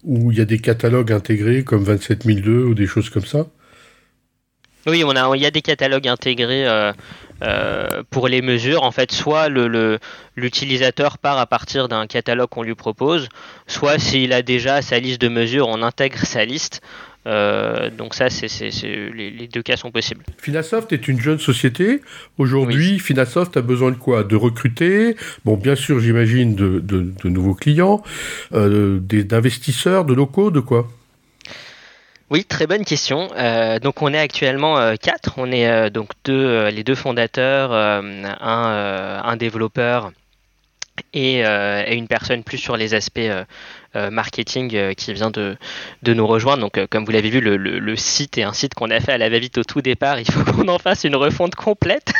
ou 0.03 0.31
il 0.31 0.39
y 0.39 0.41
a 0.41 0.45
des 0.45 0.57
catalogues 0.57 1.12
intégrés 1.12 1.63
comme 1.63 1.83
27002 1.83 2.63
ou 2.63 2.73
des 2.73 2.88
choses 2.88 3.12
comme 3.12 3.25
ça 3.25 3.45
Oui, 4.88 5.03
on 5.05 5.15
a, 5.15 5.36
il 5.36 5.43
y 5.43 5.45
a 5.45 5.51
des 5.51 5.62
catalogues 5.62 6.07
intégrés 6.07 6.65
euh, 7.43 8.03
pour 8.09 8.27
les 8.27 8.41
mesures. 8.41 8.83
En 8.83 8.91
fait, 8.91 9.12
soit 9.12 9.49
l'utilisateur 10.36 11.19
part 11.19 11.38
à 11.38 11.45
partir 11.45 11.88
d'un 11.88 12.07
catalogue 12.07 12.49
qu'on 12.49 12.63
lui 12.63 12.75
propose, 12.75 13.27
soit 13.67 13.99
s'il 13.99 14.33
a 14.33 14.41
déjà 14.41 14.81
sa 14.81 14.99
liste 14.99 15.21
de 15.21 15.27
mesures, 15.27 15.67
on 15.67 15.83
intègre 15.83 16.25
sa 16.25 16.45
liste. 16.45 16.81
Euh, 17.25 17.89
donc 17.89 18.13
ça, 18.13 18.29
c'est, 18.29 18.47
les, 18.83 19.47
deux 19.47 19.62
cas 19.62 19.77
sont 19.77 19.91
possibles. 19.91 20.23
Finasoft 20.38 20.91
est 20.91 21.07
une 21.07 21.19
jeune 21.19 21.39
société. 21.39 22.01
Aujourd'hui, 22.38 22.99
Finasoft 22.99 23.55
a 23.57 23.62
besoin 23.62 23.91
de 23.91 23.95
quoi? 23.95 24.23
De 24.23 24.36
recruter, 24.36 25.15
bon, 25.45 25.55
bien 25.55 25.75
sûr, 25.75 25.99
j'imagine, 25.99 26.55
de, 26.55 27.13
nouveaux 27.23 27.55
clients, 27.55 28.03
euh, 28.53 28.99
d'investisseurs, 28.99 30.05
de 30.05 30.13
locaux, 30.13 30.51
de 30.51 30.59
quoi? 30.59 30.88
Oui, 32.29 32.45
très 32.45 32.65
bonne 32.65 32.83
question. 32.83 33.29
Euh, 33.38 33.79
donc 33.79 34.01
on 34.01 34.12
est 34.12 34.19
actuellement 34.19 34.95
quatre. 34.97 35.36
On 35.38 35.51
est 35.51 35.91
donc 35.91 36.09
deux, 36.25 36.67
les 36.69 36.83
deux 36.83 36.95
fondateurs, 36.95 37.73
un, 37.73 38.25
un, 38.41 39.38
développeur 39.38 40.12
et, 41.13 41.43
une 41.43 42.08
personne 42.08 42.43
plus 42.43 42.58
sur 42.58 42.77
les 42.77 42.93
aspects 42.93 43.19
euh, 43.95 44.10
marketing 44.10 44.71
euh, 44.73 44.93
qui 44.95 45.13
vient 45.13 45.29
de, 45.29 45.56
nous 46.08 46.25
rejoindre. 46.25 46.62
Donc, 46.62 46.79
euh, 46.79 46.88
comme 46.89 47.06
vous 47.06 47.12
l'avez 47.12 47.29
vu, 47.29 47.41
le, 47.41 47.58
le, 47.58 47.95
site 47.95 48.39
est 48.39 48.43
un 48.43 48.51
site 48.51 48.73
qu'on 48.73 48.89
a 48.89 48.99
fait 48.99 49.12
à 49.12 49.19
la 49.19 49.29
va-vite 49.29 49.60
au 49.60 49.63
tout 49.63 49.84
départ. 49.84 50.19
Il 50.19 50.32
faut 50.32 50.43
qu'on 50.51 50.67
en 50.67 50.79
fasse 50.79 51.03
une 51.03 51.15
refonte 51.15 51.53
complète. 51.53 52.12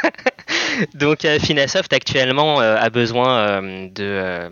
Donc, 0.94 1.26
Finasoft 1.40 1.92
actuellement 1.92 2.60
a 2.60 2.90
besoin 2.92 3.62
de 3.62 4.50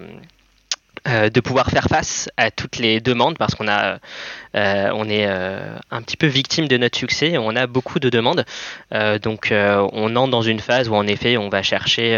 de 1.05 1.39
pouvoir 1.39 1.71
faire 1.71 1.85
face 1.85 2.29
à 2.37 2.51
toutes 2.51 2.77
les 2.77 3.01
demandes 3.01 3.37
parce 3.37 3.55
qu'on 3.55 3.67
a 3.67 3.97
on 4.53 5.09
est 5.09 5.25
un 5.25 6.01
petit 6.01 6.17
peu 6.17 6.27
victime 6.27 6.67
de 6.67 6.77
notre 6.77 6.97
succès 6.97 7.37
on 7.37 7.55
a 7.55 7.67
beaucoup 7.67 7.99
de 7.99 8.09
demandes. 8.09 8.45
Donc 9.21 9.51
on 9.51 10.15
entre 10.15 10.31
dans 10.31 10.41
une 10.41 10.59
phase 10.59 10.89
où 10.89 10.95
en 10.95 11.07
effet 11.07 11.37
on 11.37 11.49
va 11.49 11.63
chercher 11.63 12.11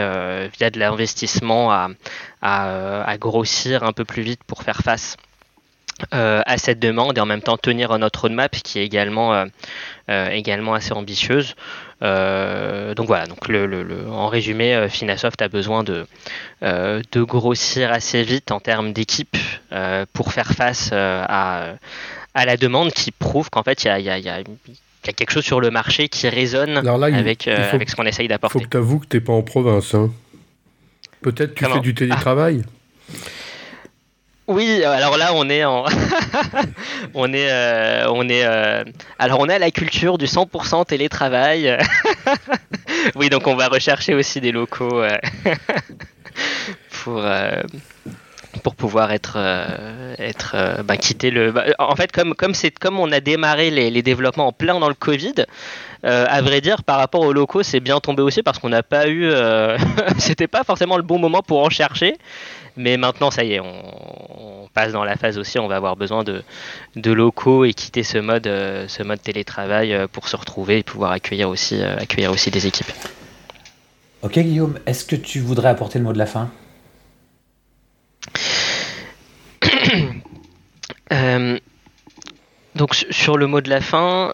via 0.58 0.70
de 0.70 0.80
l'investissement 0.80 1.72
à, 1.72 1.88
euh, 2.44 3.04
à, 3.06 3.18
grossir 3.18 3.84
un 3.84 3.94
peu 3.94 4.04
plus 4.04 4.22
vite 4.22 4.44
pour 4.46 4.64
faire 4.64 4.82
face 4.82 5.16
euh, 6.14 6.42
à 6.46 6.58
cette 6.58 6.80
demande 6.80 7.18
et 7.18 7.22
en 7.22 7.26
même 7.26 7.42
temps 7.42 7.58
tenir 7.58 7.98
notre 7.98 8.22
roadmap 8.22 8.52
qui 8.52 8.80
est 8.80 8.86
également, 8.86 9.34
euh, 10.10 10.30
également 10.30 10.74
assez 10.74 10.94
ambitieuse. 10.94 11.56
donc 12.02 13.08
voilà, 13.08 13.26
donc 13.28 13.48
le, 13.48 14.10
en 14.10 14.28
résumé, 14.28 14.88
Finasoft 14.90 15.42
a 15.42 15.48
besoin 15.48 15.84
de, 15.84 16.06
de 16.62 17.22
grossir 17.24 17.92
assez 17.92 18.24
vite 18.24 18.52
en 18.52 18.60
termes 18.60 18.92
d'équipe 18.94 19.38
pour 20.14 20.34
faire 20.34 20.52
face 20.52 20.92
à, 20.92 21.76
à 22.34 22.46
la 22.46 22.58
demande 22.58 22.92
qui 22.92 23.12
prouve 23.12 23.50
qu'en 23.50 23.64
fait 23.64 23.84
il 23.84 23.88
y 23.88 24.10
a, 24.10 24.20
y, 24.20 24.24
y 24.24 24.30
a 24.30 24.44
quelque 25.14 25.32
chose 25.32 25.46
sur 25.46 25.62
le 25.62 25.72
marché 25.72 26.10
qui 26.10 26.28
résonne 26.28 26.78
avec, 26.78 27.48
avec 27.48 27.90
ce 27.90 27.96
qu'on 27.96 28.06
essaye 28.06 28.28
d'apporter. 28.28 28.60
Il 28.60 28.62
faut 28.62 28.66
que 28.68 28.72
tu 28.72 28.78
avoues 28.78 29.00
que 29.00 29.08
tu 29.08 29.18
n'es 29.18 29.22
pas 29.22 29.34
en 29.34 29.44
province. 29.44 29.94
Hein. 29.94 30.12
Peut-être 31.22 31.56
tu 31.56 31.66
fais 31.66 31.80
du 31.80 31.94
télétravail 31.94 32.64
Oui, 34.48 34.84
alors 34.84 35.18
là 35.18 35.32
on 35.34 35.50
est 35.50 35.64
en 35.64 35.86
on 37.14 37.32
est 37.32 37.50
euh, 37.50 38.10
on 38.12 38.28
est 38.28 38.44
euh, 38.46 38.84
alors 39.18 39.40
on 39.40 39.48
à 39.48 39.58
la 39.58 39.72
culture 39.72 40.18
du 40.18 40.26
100% 40.26 40.86
télétravail. 40.86 41.78
oui, 43.16 43.30
donc 43.30 43.48
on 43.48 43.56
va 43.56 43.70
rechercher 43.70 44.14
aussi 44.14 44.42
des 44.42 44.52
locaux 44.52 45.02
euh, 45.02 45.18
pour 47.04 47.24
pour 48.64 48.76
pouvoir 48.76 49.12
être 49.12 49.38
être 50.18 50.84
bah, 50.84 50.98
quitter 50.98 51.30
le 51.32 51.52
bah, 51.52 51.66
en 51.80 51.96
fait 51.96 52.12
comme 52.12 52.34
comme 52.34 52.54
comme 52.80 53.00
on 53.00 53.12
a 53.12 53.20
démarré 53.20 53.70
les, 53.70 53.92
les 53.92 54.02
développements 54.02 54.48
en 54.48 54.54
plein 54.54 54.80
dans 54.80 54.88
le 54.88 54.96
Covid, 54.96 55.46
euh, 56.06 56.26
à 56.28 56.42
vrai 56.42 56.60
dire, 56.60 56.84
par 56.84 56.98
rapport 56.98 57.22
aux 57.22 57.32
locaux, 57.32 57.64
c'est 57.64 57.80
bien 57.80 58.00
tombé 58.00 58.22
aussi 58.22 58.44
parce 58.44 58.60
qu'on 58.60 58.70
n'a 58.70 58.84
pas 58.84 59.08
eu. 59.08 59.26
Euh, 59.26 59.78
c'était 60.18 60.48
pas 60.48 60.64
forcément 60.64 60.98
le 60.98 61.04
bon 61.04 61.18
moment 61.18 61.42
pour 61.42 61.64
en 61.64 61.70
chercher. 61.70 62.18
Mais 62.76 62.98
maintenant, 62.98 63.32
ça 63.32 63.44
y 63.44 63.54
est, 63.54 63.60
on, 63.60 64.68
passe 64.74 64.92
dans 64.92 65.04
la 65.04 65.16
phase 65.16 65.38
aussi. 65.38 65.60
On 65.60 65.68
va 65.68 65.76
avoir 65.76 65.96
besoin 65.96 66.24
de, 66.24 66.44
de 66.96 67.12
locaux 67.12 67.64
et 67.64 67.74
quitter 67.74 68.02
ce 68.02 68.18
mode, 68.18 68.48
euh, 68.48 68.88
ce 68.88 69.04
mode 69.04 69.22
télétravail 69.22 70.08
pour 70.12 70.28
se 70.28 70.36
retrouver 70.36 70.80
et 70.80 70.84
pouvoir 70.84 71.12
accueillir 71.12 71.48
aussi, 71.48 71.82
accueillir 71.82 72.32
aussi 72.32 72.50
des 72.50 72.66
équipes. 72.66 72.92
Ok 74.24 74.40
Guillaume, 74.40 74.80
est-ce 74.88 75.06
que 75.06 75.16
tu 75.16 75.40
voudrais 75.40 75.70
apporter 75.70 76.00
le 76.00 76.06
mot 76.06 76.14
de 76.14 76.18
la 76.18 76.26
fin? 76.26 76.50
Donc 82.76 82.96
sur 83.10 83.38
le 83.38 83.48
mot 83.48 83.62
de 83.62 83.70
la 83.70 83.82
fin, 83.82 84.34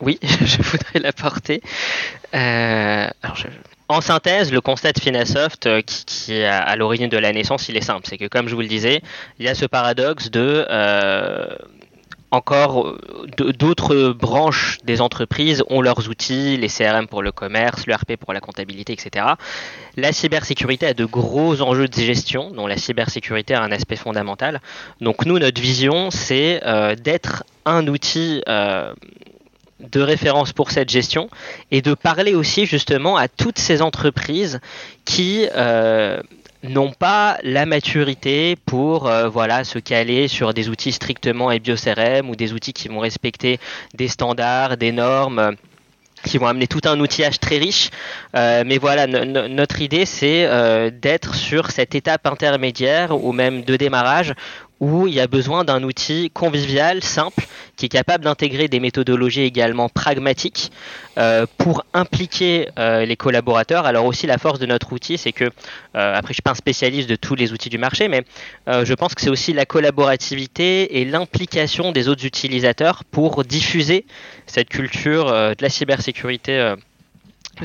oui, 0.00 0.18
je 0.22 0.62
voudrais 0.62 1.00
l'apporter. 1.00 1.62
je, 2.32 3.46
en 3.90 4.00
synthèse, 4.00 4.52
le 4.52 4.60
constat 4.60 4.92
de 4.92 5.00
Finasoft 5.00 5.66
euh, 5.66 5.82
qui, 5.82 6.34
est 6.34 6.46
à, 6.46 6.76
l'origine 6.76 7.08
de 7.08 7.18
la 7.18 7.32
naissance, 7.32 7.68
il 7.68 7.76
est 7.76 7.82
simple. 7.82 8.06
C'est 8.08 8.18
que, 8.18 8.26
comme 8.26 8.48
je 8.48 8.54
vous 8.54 8.60
le 8.60 8.68
disais, 8.68 9.02
il 9.40 9.46
y 9.46 9.48
a 9.48 9.54
ce 9.56 9.66
paradoxe 9.66 10.30
de 10.30 10.64
euh, 10.70 11.48
encore 12.30 12.96
d'autres 13.36 14.12
branches 14.12 14.78
des 14.84 15.00
entreprises 15.00 15.64
ont 15.68 15.80
leurs 15.80 16.08
outils, 16.08 16.56
les 16.56 16.68
CRM 16.68 17.06
pour 17.06 17.22
le 17.22 17.32
commerce, 17.32 17.86
le 17.86 17.94
RP 17.94 18.16
pour 18.16 18.32
la 18.32 18.40
comptabilité, 18.40 18.92
etc. 18.92 19.26
La 19.96 20.12
cybersécurité 20.12 20.86
a 20.86 20.94
de 20.94 21.04
gros 21.04 21.60
enjeux 21.60 21.88
de 21.88 21.94
gestion, 21.94 22.50
dont 22.50 22.66
la 22.66 22.76
cybersécurité 22.76 23.54
a 23.54 23.62
un 23.62 23.72
aspect 23.72 23.96
fondamental. 23.96 24.60
Donc 25.00 25.26
nous, 25.26 25.38
notre 25.38 25.60
vision, 25.60 26.10
c'est 26.10 26.60
euh, 26.64 26.94
d'être 26.94 27.44
un 27.64 27.86
outil 27.88 28.42
de 29.80 30.00
référence 30.00 30.52
pour 30.52 30.70
cette 30.70 30.90
gestion 30.90 31.28
et 31.70 31.82
de 31.82 31.94
parler 31.94 32.34
aussi 32.34 32.66
justement 32.66 33.16
à 33.16 33.28
toutes 33.28 33.58
ces 33.58 33.82
entreprises 33.82 34.60
qui 35.04 35.46
euh, 35.54 36.20
n'ont 36.62 36.92
pas 36.92 37.38
la 37.42 37.66
maturité 37.66 38.56
pour 38.66 39.06
euh, 39.06 39.28
voilà 39.28 39.64
se 39.64 39.78
caler 39.78 40.28
sur 40.28 40.52
des 40.54 40.68
outils 40.68 40.92
strictement 40.92 41.48
CRM 41.48 42.28
ou 42.28 42.36
des 42.36 42.52
outils 42.52 42.72
qui 42.72 42.88
vont 42.88 42.98
respecter 42.98 43.58
des 43.94 44.08
standards, 44.08 44.76
des 44.76 44.92
normes 44.92 45.56
qui 46.22 46.36
vont 46.36 46.46
amener 46.46 46.66
tout 46.66 46.82
un 46.84 47.00
outillage 47.00 47.40
très 47.40 47.56
riche. 47.56 47.90
Euh, 48.36 48.62
mais 48.66 48.76
voilà, 48.76 49.06
notre 49.06 49.80
idée, 49.80 50.04
c'est 50.04 50.90
d'être 50.90 51.34
sur 51.34 51.70
cette 51.70 51.94
étape 51.94 52.26
intermédiaire 52.26 53.24
ou 53.24 53.32
même 53.32 53.62
de 53.62 53.76
démarrage 53.76 54.34
où 54.80 55.06
il 55.06 55.14
y 55.14 55.20
a 55.20 55.26
besoin 55.26 55.64
d'un 55.64 55.82
outil 55.82 56.30
convivial, 56.30 57.02
simple, 57.02 57.46
qui 57.76 57.86
est 57.86 57.90
capable 57.90 58.24
d'intégrer 58.24 58.68
des 58.68 58.80
méthodologies 58.80 59.42
également 59.42 59.88
pragmatiques 59.88 60.72
euh, 61.18 61.46
pour 61.58 61.84
impliquer 61.92 62.68
euh, 62.78 63.04
les 63.04 63.16
collaborateurs. 63.16 63.84
Alors 63.84 64.06
aussi 64.06 64.26
la 64.26 64.38
force 64.38 64.58
de 64.58 64.66
notre 64.66 64.92
outil, 64.92 65.18
c'est 65.18 65.32
que, 65.32 65.44
euh, 65.44 66.14
après 66.14 66.28
je 66.28 66.34
suis 66.34 66.42
pas 66.42 66.52
un 66.52 66.54
spécialiste 66.54 67.08
de 67.08 67.16
tous 67.16 67.34
les 67.34 67.52
outils 67.52 67.68
du 67.68 67.78
marché, 67.78 68.08
mais 68.08 68.24
je 68.66 68.94
pense 68.94 69.14
que 69.14 69.20
c'est 69.20 69.30
aussi 69.30 69.52
la 69.52 69.66
collaborativité 69.66 71.00
et 71.00 71.04
l'implication 71.04 71.92
des 71.92 72.08
autres 72.08 72.24
utilisateurs 72.24 73.04
pour 73.04 73.44
diffuser 73.44 74.06
cette 74.46 74.68
culture 74.68 75.26
de 75.26 75.62
la 75.62 75.68
cybersécurité 75.68 76.74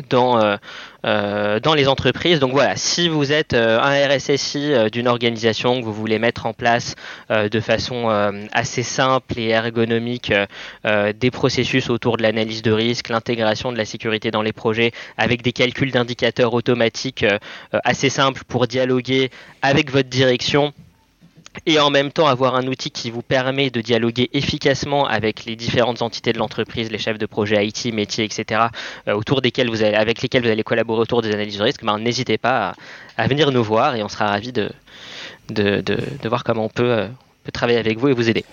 dans, 0.10 0.41
euh, 0.41 0.58
euh, 1.05 1.60
dans 1.60 1.73
les 1.73 1.88
entreprises. 1.88 2.39
Donc 2.39 2.51
voilà, 2.51 2.75
si 2.75 3.08
vous 3.10 3.31
êtes 3.31 3.53
euh, 3.53 3.79
un 3.79 4.08
RSSI 4.08 4.73
d'une 4.91 5.08
organisation 5.08 5.79
que 5.79 5.86
vous 5.86 5.93
voulez 5.93 6.19
mettre 6.19 6.45
en 6.45 6.53
place 6.53 6.95
de 7.29 7.60
façon 7.60 8.10
assez 8.51 8.84
simple 8.84 9.38
et 9.38 9.49
ergonomique 9.49 10.34
des 10.84 11.31
processus 11.31 11.89
autour 11.89 12.17
de 12.17 12.23
l'analyse 12.23 12.62
de 12.62 12.71
risque, 12.71 13.10
l'intégration 13.10 13.71
de 13.71 13.77
la 13.77 13.86
sécurité 13.86 14.31
dans 14.31 14.41
les 14.41 14.53
projets 14.53 14.91
avec 15.17 15.41
des 15.41 15.51
calculs 15.51 15.91
d'indicateurs 15.91 16.53
automatiques 16.53 17.25
assez 17.71 18.10
simples 18.10 18.43
pour 18.47 18.67
dialoguer 18.67 19.29
avec 19.62 19.91
votre 19.91 20.10
direction 20.10 20.73
et 21.65 21.80
en 21.80 21.89
même 21.89 22.12
temps 22.12 22.28
avoir 22.28 22.56
un 22.56 22.68
outil 22.68 22.91
qui 22.91 23.12
vous 23.12 23.22
permet 23.22 23.70
de 23.70 23.82
dialoguer 23.82 24.30
efficacement 24.34 25.08
avec 25.08 25.46
les 25.46 25.56
différentes 25.56 26.02
entités 26.02 26.34
de 26.34 26.38
l'entreprise, 26.38 26.91
les 26.91 26.98
chefs 26.98 27.18
de 27.18 27.26
projet 27.26 27.65
IT, 27.65 27.94
métiers, 27.94 28.26
etc., 28.26 28.62
euh, 29.08 29.13
autour 29.13 29.41
desquels 29.41 29.70
vous 29.70 29.84
allez, 29.84 29.96
avec 29.96 30.22
lesquels 30.22 30.44
vous 30.44 30.50
allez 30.50 30.63
collaborer 30.63 31.02
autour 31.02 31.22
des 31.22 31.32
analyses 31.32 31.58
de 31.58 31.63
risque, 31.63 31.84
ben, 31.84 32.00
n'hésitez 32.00 32.38
pas 32.38 32.74
à, 33.18 33.28
venir 33.28 33.52
nous 33.52 33.63
voir 33.63 33.96
et 33.96 34.04
on 34.04 34.10
sera 34.10 34.28
ravis 34.28 34.52
de, 34.52 34.70
de, 35.50 35.82
de, 35.82 36.30
voir 36.30 36.44
comment 36.44 36.65
on 36.65 36.70
peut, 36.70 36.91
euh, 36.91 37.08
peut 37.44 37.52
travailler 37.52 37.80
avec 37.80 37.98
vous 37.98 38.10
et 38.10 38.13
vous 38.13 38.30
aider. 38.30 38.46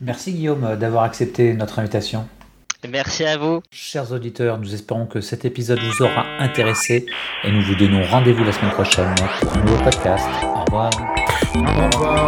Merci 0.00 0.32
Guillaume 0.32 0.76
d'avoir 0.76 1.04
accepté 1.04 1.54
notre 1.54 1.78
invitation. 1.78 2.26
Merci 2.88 3.24
à 3.24 3.36
vous. 3.36 3.62
Chers 3.70 4.12
auditeurs, 4.12 4.58
nous 4.58 4.74
espérons 4.74 5.06
que 5.06 5.20
cet 5.20 5.44
épisode 5.44 5.78
vous 5.80 6.04
aura 6.04 6.24
intéressé 6.38 7.06
et 7.42 7.50
nous 7.50 7.62
vous 7.62 7.74
donnons 7.74 8.02
rendez-vous 8.04 8.44
la 8.44 8.52
semaine 8.52 8.72
prochaine 8.72 9.14
pour 9.40 9.56
un 9.56 9.60
nouveau 9.62 9.82
podcast. 9.82 10.28
Au 10.42 10.64
revoir. 10.64 10.90
Au 11.64 11.90
revoir. 11.90 12.26